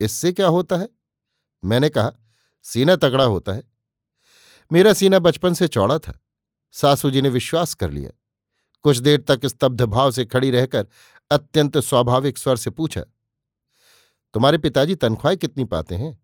इससे 0.00 0.32
क्या 0.32 0.46
होता 0.46 0.76
है? 0.76 0.88
मैंने 1.62 1.88
कहा, 1.88 2.12
सीना 2.64 2.96
तगड़ा 2.96 3.24
होता 3.24 3.52
है। 3.52 3.62
मेरा 4.70 4.92
सीना 4.92 5.18
बचपन 5.18 5.54
से 5.54 5.68
चौड़ा 5.68 5.98
था। 5.98 6.18
सासू 6.74 7.10
जी 7.10 7.22
ने 7.22 7.28
विश्वास 7.28 7.74
कर 7.74 7.90
लिया। 7.90 8.10
कुछ 8.84 8.96
देर 8.96 9.20
तक 9.20 9.46
स्तब्ध 9.46 9.82
भाव 9.82 10.10
से 10.10 10.24
खड़ी 10.24 10.50
रहकर 10.50 10.86
अत्यंत 11.30 11.78
स्वाभाविक 11.78 12.38
स्वर 12.38 12.56
से 12.56 12.70
पूछा 12.70 13.04
तुम्हारे 14.34 14.58
पिताजी 14.58 14.94
तनख्वाहें 14.94 15.38
कितनी 15.38 15.64
पाते 15.64 15.94
हैं? 15.94 16.18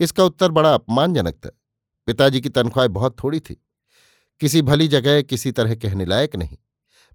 इसका 0.00 0.24
उत्तर 0.24 0.50
बड़ा 0.50 0.74
अपमानजनक 0.74 1.34
था। 1.34 1.50
पिताजी 2.06 2.40
की 2.40 2.48
तनख्वाहें 2.48 2.92
बहुत 2.92 3.16
थोड़ी 3.24 3.40
थी। 3.40 3.62
किसी 4.40 4.62
भली 4.62 4.88
जगह 4.88 5.22
किसी 5.22 5.52
तरह 5.52 5.74
कहने 5.74 6.04
लायक 6.04 6.36
नहीं। 6.36 6.56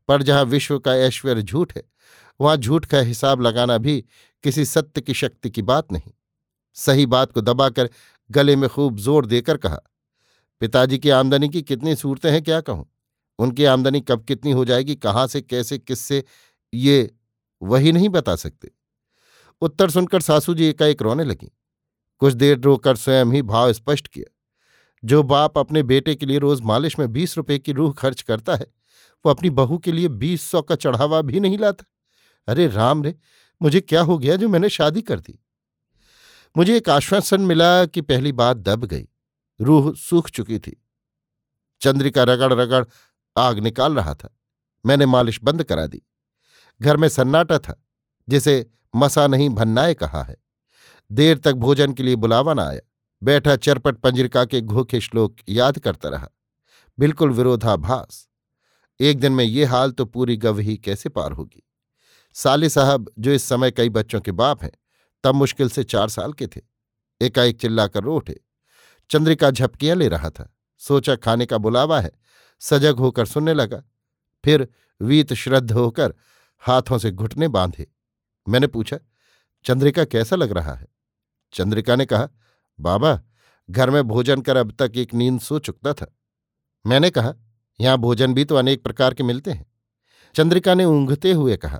पर 0.10 0.24
जहाँ 0.24 0.44
विश्व 0.44 0.80
का 0.80 0.96
ऐश्वर्य 0.96 1.42
झूठ 1.42 1.76
है, 1.76 1.84
वहाँ 2.40 2.58
झूठ 2.58 2.86
का 2.86 3.00
हिसाब 3.00 3.42
लगाना 3.42 3.78
भी 3.78 4.04
किसी 4.44 4.66
सत्य 4.66 5.02
की 5.02 5.14
शक्ति 5.14 5.50
की 5.50 5.62
बात 5.62 5.92
नहीं। 5.92 6.12
सही 6.74 7.06
बात 7.06 7.32
को 7.32 7.42
दबाकर 7.42 7.90
गले 8.32 8.56
में 8.56 8.70
खूब 8.70 9.00
ज़ोर 9.00 9.26
देकर 9.26 9.58
कहा, 9.58 9.80
पिताजी 10.62 10.98
की 10.98 11.10
आमदनी 11.10 11.50
की 11.50 11.62
कितनी 11.62 11.96
सूरतें 11.96 12.32
हैं, 12.32 12.42
क्या 12.44 12.62
कहूँ? 12.62 12.86
उनकी 13.40 13.66
आमदनी 13.66 14.02
कब 14.02 14.24
कितनी 14.24 14.52
हो 14.52 14.66
जाएगी? 14.66 14.96
कहाँ 14.96 15.28
से, 15.28 15.42
कैसे, 15.42 15.78
किससे? 15.78 16.24
ये 16.74 17.12
वही 17.62 17.92
नहीं 17.92 18.10
बता 18.10 18.36
सकते। 18.36 18.72
उत्तर 19.64 19.90
सुनकर 19.90 20.22
सासू 20.22 20.54
जी 20.54 20.66
एकाएक 20.66 21.02
रोने 21.02 21.24
लगी। 21.24 21.58
कुछ 22.20 22.34
देर 22.34 22.60
रोकर 22.60 22.96
स्वयं 22.96 23.26
ही 23.26 23.42
भाव 23.42 23.74
स्पष्ट 23.74 24.08
किया। 24.08 24.38
जो 25.06 25.24
बाप 25.24 25.58
अपने 25.58 25.84
बेटे 25.84 26.16
के 26.16 26.26
लिए 26.26 26.38
रोज 26.38 26.62
मालिश 26.62 27.00
में 27.00 27.14
बीस 27.14 27.38
रुपए 27.38 27.60
की 27.60 27.72
रूह 27.72 27.94
खर्च 27.94 28.22
करता 28.22 28.56
है, 28.56 28.68
वो 29.26 29.30
अपनी 29.30 29.50
बहू 29.50 29.78
के 29.78 29.92
लिए 29.92 30.08
बीस 30.08 30.42
सौ 30.42 30.62
का 30.62 30.76
चढ़ावा 30.76 31.22
भी 31.22 31.40
नहीं 31.40 31.58
लाता। 31.58 31.86
अरे 32.48 32.68
राम 32.68 33.04
रे, 33.04 33.16
मुझे 33.62 33.82
क्या 33.82 34.02
हो 34.02 34.18
गया 34.18 34.36
जो 34.36 34.50
मैंने 34.50 34.70
शादी 34.70 35.02
कर 35.02 35.20
दी? 35.20 35.40
मुझे 36.58 36.78
एक 36.78 36.90
आश्वासन 36.90 37.42
मिला 37.42 37.86
कि 37.86 38.02
पहली 38.02 38.32
बात 38.32 38.58
दब 38.58 38.86
गई। 38.86 39.08
रूह 39.62 39.94
सूख 39.94 40.30
चुकी 40.30 40.60
थी। 40.60 40.86
चंद्रिका 41.82 42.24
रगड़ 42.24 42.54
रगड़ 42.54 42.86
आग 43.38 43.60
निकाल 43.60 43.96
रहा 43.96 44.16
था। 44.16 44.40
मैंने 44.86 45.06
मालिश 45.06 45.40
बंद 45.44 45.64
करा 45.64 45.88
दी। 45.88 46.02
घर 46.82 46.98
में 46.98 47.10
सन्नाटा 47.10 47.60
था, 47.60 47.84
जिसे 48.30 48.70
मसा 48.96 49.28
नहीं 49.28 49.50
भन्नाए 49.50 49.94
कहा 49.94 50.24
है। 50.24 50.38
देर 51.12 51.38
तक 51.38 51.54
भोजन 51.54 51.94
के 51.94 52.04
लिए 52.04 52.16
बुलावा 52.16 52.54
न 52.54 52.60
आया। 52.60 52.80
बैठा 53.24 53.56
चरपट 53.56 53.96
पंजरिका 53.96 54.46
के 54.46 54.62
घोखे 54.62 55.02
श्लोक 55.02 55.36
याद 55.50 55.80
करता 55.80 56.10
रहा। 56.10 56.30
बिल्कुल 57.00 57.30
विरोधाभास। 57.30 58.30
एक 59.00 59.20
दिन 59.20 59.32
में 59.32 59.46
ये 59.46 59.66
हाल 59.66 59.92
तो 59.92 60.06
पूरी 60.06 60.38
गवही 60.38 60.78
कैसे 60.78 61.10
पार 61.10 61.32
होगी? 61.32 61.68
साले 62.34 62.70
साहब, 62.70 63.12
जो 63.20 63.32
इस 63.32 63.44
समय 63.44 63.72
कई 63.72 63.90
बच्चों 63.90 64.22
के 64.22 64.32
बाप 64.32 64.64
हैं, 64.64 64.72
तब 65.24 65.36
मुश्किल 65.36 65.70
से 65.70 65.84
चार 65.84 66.10
साल 66.10 66.34
के 66.34 66.48
थे। 66.48 66.62
एकाएक 67.22 67.62
चिल्लाकर 67.62 68.04
रो 68.04 68.16
उठे। 68.16 68.40
चंद्रिका 69.10 69.52
झपकियाँ 69.52 69.96
ले 69.96 70.08
रहा 70.08 70.30
था। 70.30 70.56
सोचा 70.78 71.16
खाने 71.16 71.46
का 71.46 71.58
बुलावा 71.58 72.02
है। 72.02 72.12
सजग 72.60 72.96
होकर 72.96 73.26
सुनने 73.26 73.54
लगा। 73.54 73.84
फिर 74.46 74.68
वीत 75.02 75.34
श्रद्ध 75.34 75.72
होकर 75.72 76.14
हाथों 76.60 76.98
से 76.98 77.12
घुटने 77.12 77.48
बांधे। 77.48 77.92
मैंने 78.48 78.68
पूछा, 78.68 78.98
चंद्रिका 79.66 80.06
कैसा 80.06 80.36
लग 80.36 80.52
रहा 80.52 80.74
है? 80.74 80.88
चंद्रिका 81.54 81.96
ने 81.96 82.06
कहा, 82.06 82.30
बाबा, 82.80 83.22
घर 83.70 83.90
में 83.90 84.04
भोजन 84.04 84.42
कर 84.42 84.58
अब 84.58 84.72
तक 84.72 84.92
एक 84.96 85.14
नींद 85.14 85.40
सो 85.42 85.60
चुकता 85.60 85.94
था। 85.94 86.14
मैंने 86.86 87.10
कहा, 87.10 87.34
यहाँ 87.80 87.98
भोजन 87.98 88.34
भी 88.34 88.46
तो 88.46 88.56
अनेक 88.56 88.84
प्रकार 88.84 89.14
के 89.14 89.24
मिलते 89.24 89.52
हैं। 89.52 89.66
चंद्रिका 90.36 90.74
ने 90.74 90.86
ऊंघते 90.86 91.32
हुए 91.32 91.58
कहा, 91.58 91.80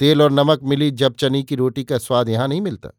तेल 0.00 0.22
और 0.22 0.30
नमक 0.30 0.60
मिली 0.62 0.90
जब 0.90 1.14
चनी 1.14 1.42
की 1.42 1.54
रोटी 1.54 1.84
का 1.84 1.98
स्वाद 1.98 2.28
यहाँ 2.28 2.48
नहीं 2.48 2.60
मिलता। 2.60 2.90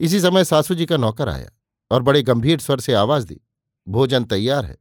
इसी 0.00 0.20
समय 0.20 0.44
सासू 0.44 0.74
जी 0.74 0.86
का 0.86 0.96
नौकर 0.96 1.28
आया 1.28 1.50
और 1.90 2.02
बड़े 2.02 2.22
गंभीर 2.22 2.60
स्वर 2.60 2.80
से 2.80 2.94
आवाज़ 2.94 3.26
दी, 3.26 3.40
भोजन 3.88 4.24
तैयार 4.24 4.64
है। 4.64 4.76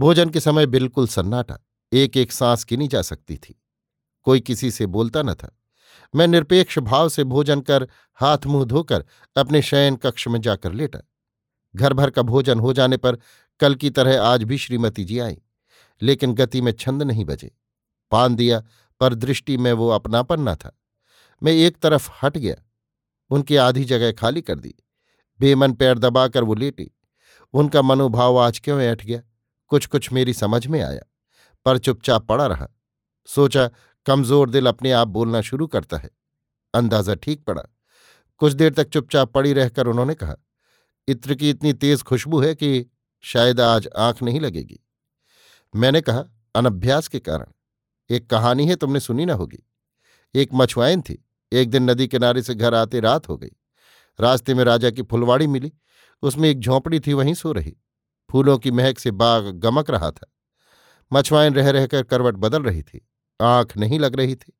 भोजन 0.00 0.30
के 0.30 0.40
समय 0.40 0.66
बिल्कुल 0.66 1.06
सन्नाटा 1.06 1.58
एक 1.92 2.16
एक 2.16 2.32
सांस 2.32 2.64
गिनी 2.68 2.88
जा 2.88 3.02
सकती 3.02 3.36
थी। 3.36 3.60
कोई 4.22 4.40
किसी 4.40 4.70
से 4.70 4.86
बोलता 4.86 5.22
न 5.22 5.34
था। 5.34 5.50
मैं 6.14 6.26
निरपेक्ष 6.26 6.78
भाव 6.78 7.08
से 7.08 7.24
भोजन 7.24 7.60
कर 7.60 7.88
हाथ 8.14 8.46
मुँह 8.46 8.64
धोकर 8.64 9.04
अपने 9.36 9.62
शयन 9.62 9.96
कक्ष 9.96 10.28
में 10.28 10.40
जाकर 10.40 10.72
लेटा। 10.72 10.98
घर 11.76 11.92
भर 11.92 12.10
का 12.10 12.22
भोजन 12.22 12.60
हो 12.60 12.72
जाने 12.72 12.96
पर 12.96 13.18
कल 13.60 13.74
की 13.74 13.90
तरह 13.90 14.22
आज 14.22 14.42
भी 14.42 14.58
श्रीमती 14.58 15.04
जी 15.04 15.18
आई, 15.18 15.40
लेकिन 16.02 16.34
गति 16.34 16.60
में 16.60 16.72
छंद 16.72 17.02
नहीं 17.02 17.24
बजे। 17.24 17.50
पान 18.10 18.34
दिया 18.34 18.62
पर 19.00 19.14
दृष्टि 19.14 19.56
में 19.56 19.72
वो 19.72 19.88
अपनापन 19.88 20.40
न 20.40 20.54
था। 20.54 20.78
मैं 21.42 21.52
एक 21.52 21.78
तरफ़ 21.78 22.10
हट 22.22 22.38
गया, 22.38 22.56
उनकी 23.30 23.56
आधी 23.56 23.84
जगह 23.84 24.12
खाली 24.12 24.42
कर 24.42 24.58
दी। 24.58 24.74
बेमन 25.40 25.72
पैर 25.72 25.98
दबाकर 25.98 26.44
वो 26.44 26.54
लेटी। 26.54 26.90
उनका 27.54 27.82
मनोभाव 27.82 28.38
आज 28.38 28.58
क्यों 28.58 28.80
ऐठ 28.80 29.04
गया? 29.04 29.20
कुछ 29.68 29.86
कुछ 29.86 30.12
मेरी 30.12 30.34
समझ 30.34 30.66
में 30.66 30.80
आया, 30.82 31.02
पर 31.66 31.78
चुपचाप 31.78 32.26
पड़ा 32.26 32.46
रहा। 32.46 32.68
सोचा 33.28 33.70
कमज़ोर 34.06 34.50
दिल 34.50 34.66
अपने 34.66 34.92
आप 34.92 35.08
बोलना 35.08 35.40
शुरू 35.40 35.66
करता 35.66 35.96
है। 35.96 36.10
अंदाज़ा 36.74 37.14
ठीक 37.14 37.44
पड़ा। 37.44 37.62
कुछ 38.38 38.52
देर 38.52 38.72
तक 38.72 38.88
चुपचाप 38.88 39.32
पड़ी 39.32 39.52
रहकर 39.52 39.86
उन्होंने 39.86 40.14
कहा, 40.14 40.36
इत्र 41.08 41.34
की 41.34 41.50
इतनी 41.50 41.72
तेज 41.72 42.02
खुशबू 42.02 42.40
है 42.40 42.54
कि 42.54 42.86
शायद 43.24 43.60
आज 43.60 43.88
आँख 43.96 44.22
नहीं 44.22 44.40
लगेगी। 44.40 44.80
मैंने 45.74 46.00
कहा, 46.00 46.24
अनभ्यास 46.54 47.08
के 47.08 47.18
कारण। 47.18 47.46
एक 48.10 48.30
कहानी 48.30 48.66
है 48.66 48.76
तुमने 48.76 49.00
सुनी 49.00 49.24
ना 49.24 49.34
होगी। 49.34 49.62
एक 50.34 50.50
मछुआइन 50.54 51.02
थी। 51.02 51.24
एक 51.52 51.70
दिन 51.70 51.90
नदी 51.90 52.08
किनारे 52.08 52.42
से 52.42 52.54
घर 52.54 52.74
आते 52.74 53.00
रात 53.00 53.28
हो 53.28 53.36
गई। 53.36 53.50
रास्ते 54.20 54.54
में 54.54 54.64
राजा 54.64 54.90
की 54.90 55.02
फुलवाड़ी 55.02 55.46
मिली। 55.46 55.72
उसमें 56.22 56.48
एक 56.48 56.60
झोंपड़ी 56.60 57.00
थी, 57.00 57.12
वहीं 57.12 57.34
सो 57.34 57.52
रही। 57.52 57.76
फूलों 58.30 58.58
की 58.58 58.70
महक 58.70 58.98
से 58.98 59.10
बाग 59.10 59.44
गमक 59.44 59.90
रहा 59.90 60.10
था। 60.10 60.32
मछुआइन 61.12 61.54
रह 61.54 61.70
रहकर 61.70 62.02
करवट 62.02 62.34
बदल 62.34 62.62
रही 62.62 62.82
थी। 62.82 63.08
आँख 63.40 63.76
नहीं 63.76 63.98
लग 63.98 64.16
रही 64.16 64.34
थी। 64.34 64.52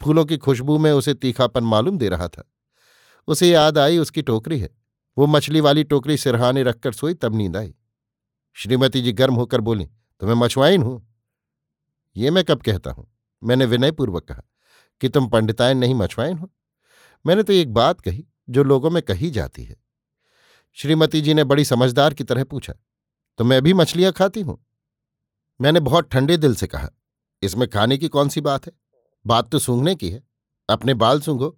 फूलों 0.00 0.24
की 0.24 0.36
खुशबू 0.36 0.78
में 0.78 0.90
उसे 0.92 1.14
तीखापन 1.14 1.64
मालूम 1.64 1.98
दे 1.98 2.08
रहा 2.08 2.28
था। 2.28 2.50
उसे 3.28 3.50
याद 3.50 3.78
आई 3.78 3.98
उसकी 3.98 4.22
टोकरी 4.22 4.58
है। 4.60 4.70
वो 5.16 5.26
मछली 5.26 5.60
वाली 5.60 5.84
टोकरी 5.84 6.16
सिरहाने 6.16 6.62
रखकर 6.62 6.92
सोई 6.92 7.14
तब 7.14 7.34
नींद 7.34 7.56
आई। 7.56 7.74
श्रीमती 8.56 9.02
जी 9.02 9.12
गर्म 9.12 9.34
होकर 9.34 9.60
बोली 9.60 9.86
तो 10.20 10.26
मैं 10.26 10.34
मछुआइन 10.34 10.82
हूँ। 10.82 11.04
ये 12.16 12.30
मैं 12.30 12.44
कब 12.44 12.62
कहता 12.62 12.90
हूँ? 12.90 13.06
मैंने 13.42 13.66
विनयपूर्वक 13.66 14.24
कहा, 14.24 14.42
कि 15.00 15.08
तुम 15.08 15.28
पंडितायन 15.28 15.78
नहीं 15.78 15.94
मछुआइन 15.94 16.38
हो। 16.38 16.50
मैंने 17.24 17.42
तो 17.42 17.52
एक 17.52 17.72
बात 17.72 18.00
कही, 18.00 18.24
जो 18.50 18.64
लोगों 18.64 18.90
में 18.90 19.02
कही 19.02 19.30
जाती 19.30 19.64
है। 19.64 19.76
श्रीमती 20.76 21.20
जी 21.20 21.34
ने 21.34 21.44
बड़ी 21.44 21.64
समझदार 21.64 22.14
की 22.14 22.24
तरह 22.24 22.44
पूछा 22.44 22.72
तो 23.38 23.44
मैं 23.44 23.60
भी 23.62 23.72
मछलियाँ 23.74 24.12
खाती 24.12 24.40
हूँ? 24.40 24.58
मैंने 25.60 25.80
बहुत 25.80 26.10
ठंडे 26.10 26.36
दिल 26.36 26.54
से 26.54 26.66
कहा 26.66 26.88
इसमें 27.42 27.68
खाने 27.68 27.98
की 27.98 28.08
कौन 28.08 28.28
सी 28.28 28.40
बात 28.40 28.66
है? 28.66 28.72
बात 29.24 29.50
तो 29.50 29.58
सूंघने 29.58 29.94
की 29.94 30.10
है। 30.10 30.22
अपने 30.68 30.94
बाल 30.94 31.20
सूंघो। 31.20 31.48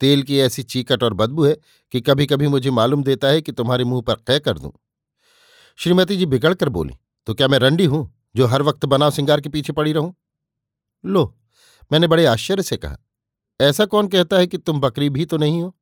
तेल 0.00 0.22
की 0.22 0.38
ऐसी 0.40 0.62
चीकट 0.64 1.02
और 1.02 1.14
बदबू 1.14 1.44
है 1.44 1.56
कि 1.94 2.00
कभी 2.00 2.26
कभी 2.26 2.48
मुझे 2.48 2.70
मालूम 2.70 3.02
देता 3.04 3.28
है 3.28 3.40
कि 3.42 3.52
तुम्हारे 3.52 3.84
मुँह 3.84 4.02
पर 4.02 4.14
कै 4.26 4.38
कर 4.38 4.58
दूँ। 4.58 4.72
श्रीमती 5.78 6.16
जी 6.16 6.26
बिगड़ 6.26 6.54
कर 6.54 6.68
बोली 6.68 6.94
तो 7.26 7.34
क्या 7.34 7.48
मैं 7.48 7.58
रंडी 7.58 7.84
हूँ, 7.84 8.10
जो 8.36 8.46
हर 8.46 8.62
वक्त 8.62 8.84
बनाव 8.86 9.10
सिंगार 9.10 9.40
के 9.40 9.48
पीछे 9.48 9.72
पड़ी 9.72 9.92
रहूँ? 9.92 10.14
लो, 11.04 11.34
मैंने 11.90 12.06
बड़े 12.06 12.24
आश्चर्य 12.26 12.62
से 12.62 12.76
कहा, 12.76 12.96
ऐसा 13.60 13.84
कौन 13.86 14.08
कहता 14.08 14.38
है 14.38 14.46
कि 14.46 14.58
तुम 14.58 14.80
बकरी 14.80 15.08
भी 15.10 15.24
तो 15.24 15.36
नहीं 15.36 15.60
हो, 15.62 15.74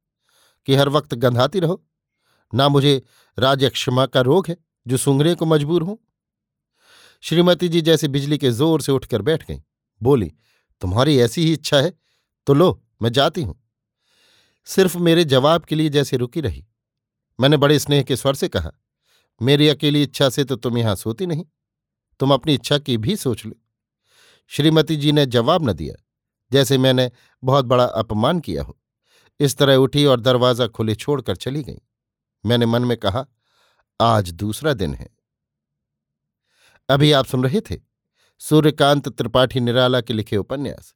कि 0.68 0.74
हर 0.74 0.88
वक्त 0.88 1.14
गंधाती 1.16 1.60
रहो? 1.60 1.82
ना 2.52 2.68
मुझे 2.68 3.02
राजक्षमा 3.38 4.06
का 4.06 4.20
रोग 4.22 4.48
है, 4.48 4.56
जो 4.86 4.96
सूंघने 4.96 5.34
को 5.34 5.46
मजबूर 5.46 5.82
हूँ? 5.82 5.98
श्रीमती 7.24 7.68
जी 7.68 7.80
जैसे 7.80 8.08
बिजली 8.08 8.38
के 8.38 8.50
ज़ोर 8.50 8.80
से 8.80 8.92
उठकर 8.92 9.22
बैठ 9.22 9.46
गईं। 9.48 9.60
बोली, 10.00 10.32
तुम्हारी 10.82 11.18
ऐसी 11.18 11.44
ही 11.44 11.52
इच्छा 11.52 11.76
है? 11.76 11.92
तो 12.46 12.54
लो, 12.54 12.82
मैं 13.02 13.12
जाती 13.12 13.42
हूँ। 13.42 13.60
सिर्फ़ 14.66 14.96
मेरे 14.98 15.24
जवाब 15.24 15.64
के 15.64 15.74
लिए 15.74 15.88
जैसे 15.88 16.16
रुकी 16.16 16.40
रही। 16.40 16.64
मैंने 17.38 17.56
बड़े 17.56 17.78
स्नेह 17.78 18.02
के 18.02 18.16
स्वर 18.16 18.34
से 18.34 18.48
कहा, 18.48 18.70
मेरी 19.40 19.68
अकेली 19.68 20.02
इच्छा 20.02 20.28
से 20.28 20.44
तो 20.44 20.56
तुम 20.56 20.78
यहाँ 20.78 20.94
सोती 20.96 21.26
नहीं। 21.26 21.44
तुम 22.20 22.32
अपनी 22.34 22.54
इच्छा 22.54 22.78
की 22.78 22.96
भी 22.96 23.16
सोच 23.16 23.44
लो। 23.46 23.52
श्रीमती 24.50 24.96
जी 24.96 25.12
ने 25.12 25.26
जवाब 25.26 25.68
न 25.68 25.72
दिया, 25.72 25.94
जैसे 26.52 26.78
मैंने 26.78 27.10
बहुत 27.42 27.64
बड़ा 27.64 27.84
अपमान 27.84 28.40
किया 28.40 28.62
हो। 28.62 28.78
इस 29.40 29.56
तरह 29.56 29.76
उठी 29.76 30.04
और 30.04 30.20
दरवाज़ा 30.20 30.66
खुले 30.66 30.94
छोड़कर 30.94 31.36
चली 31.36 31.62
गई। 31.62 31.78
मैंने 32.44 32.66
मन 32.66 32.84
में 32.84 32.96
कहा, 32.96 33.26
आज 34.00 34.30
दूसरा 34.32 34.72
दिन 34.72 34.94
है। 34.94 35.08
अभी 36.90 37.12
आप 37.12 37.26
सुन 37.26 37.42
रहे 37.44 37.60
थे 37.60 37.76
सूर्यकांत 38.40 39.08
त्रिपाठी 39.08 39.60
निराला 39.60 40.00
के 40.00 40.12
लिखे 40.12 40.36
उपन्यास, 40.36 40.94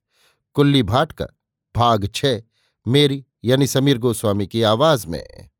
कुल्ली 0.54 0.82
भाट 0.82 1.12
का 1.12 1.26
भाग 1.76 2.08
छह, 2.14 2.40
मेरी 2.86 3.24
यानी 3.44 3.66
समीर 3.66 3.98
गोस्वामी 3.98 4.46
की 4.46 4.62
आवाज़ 4.62 5.06
में। 5.06 5.50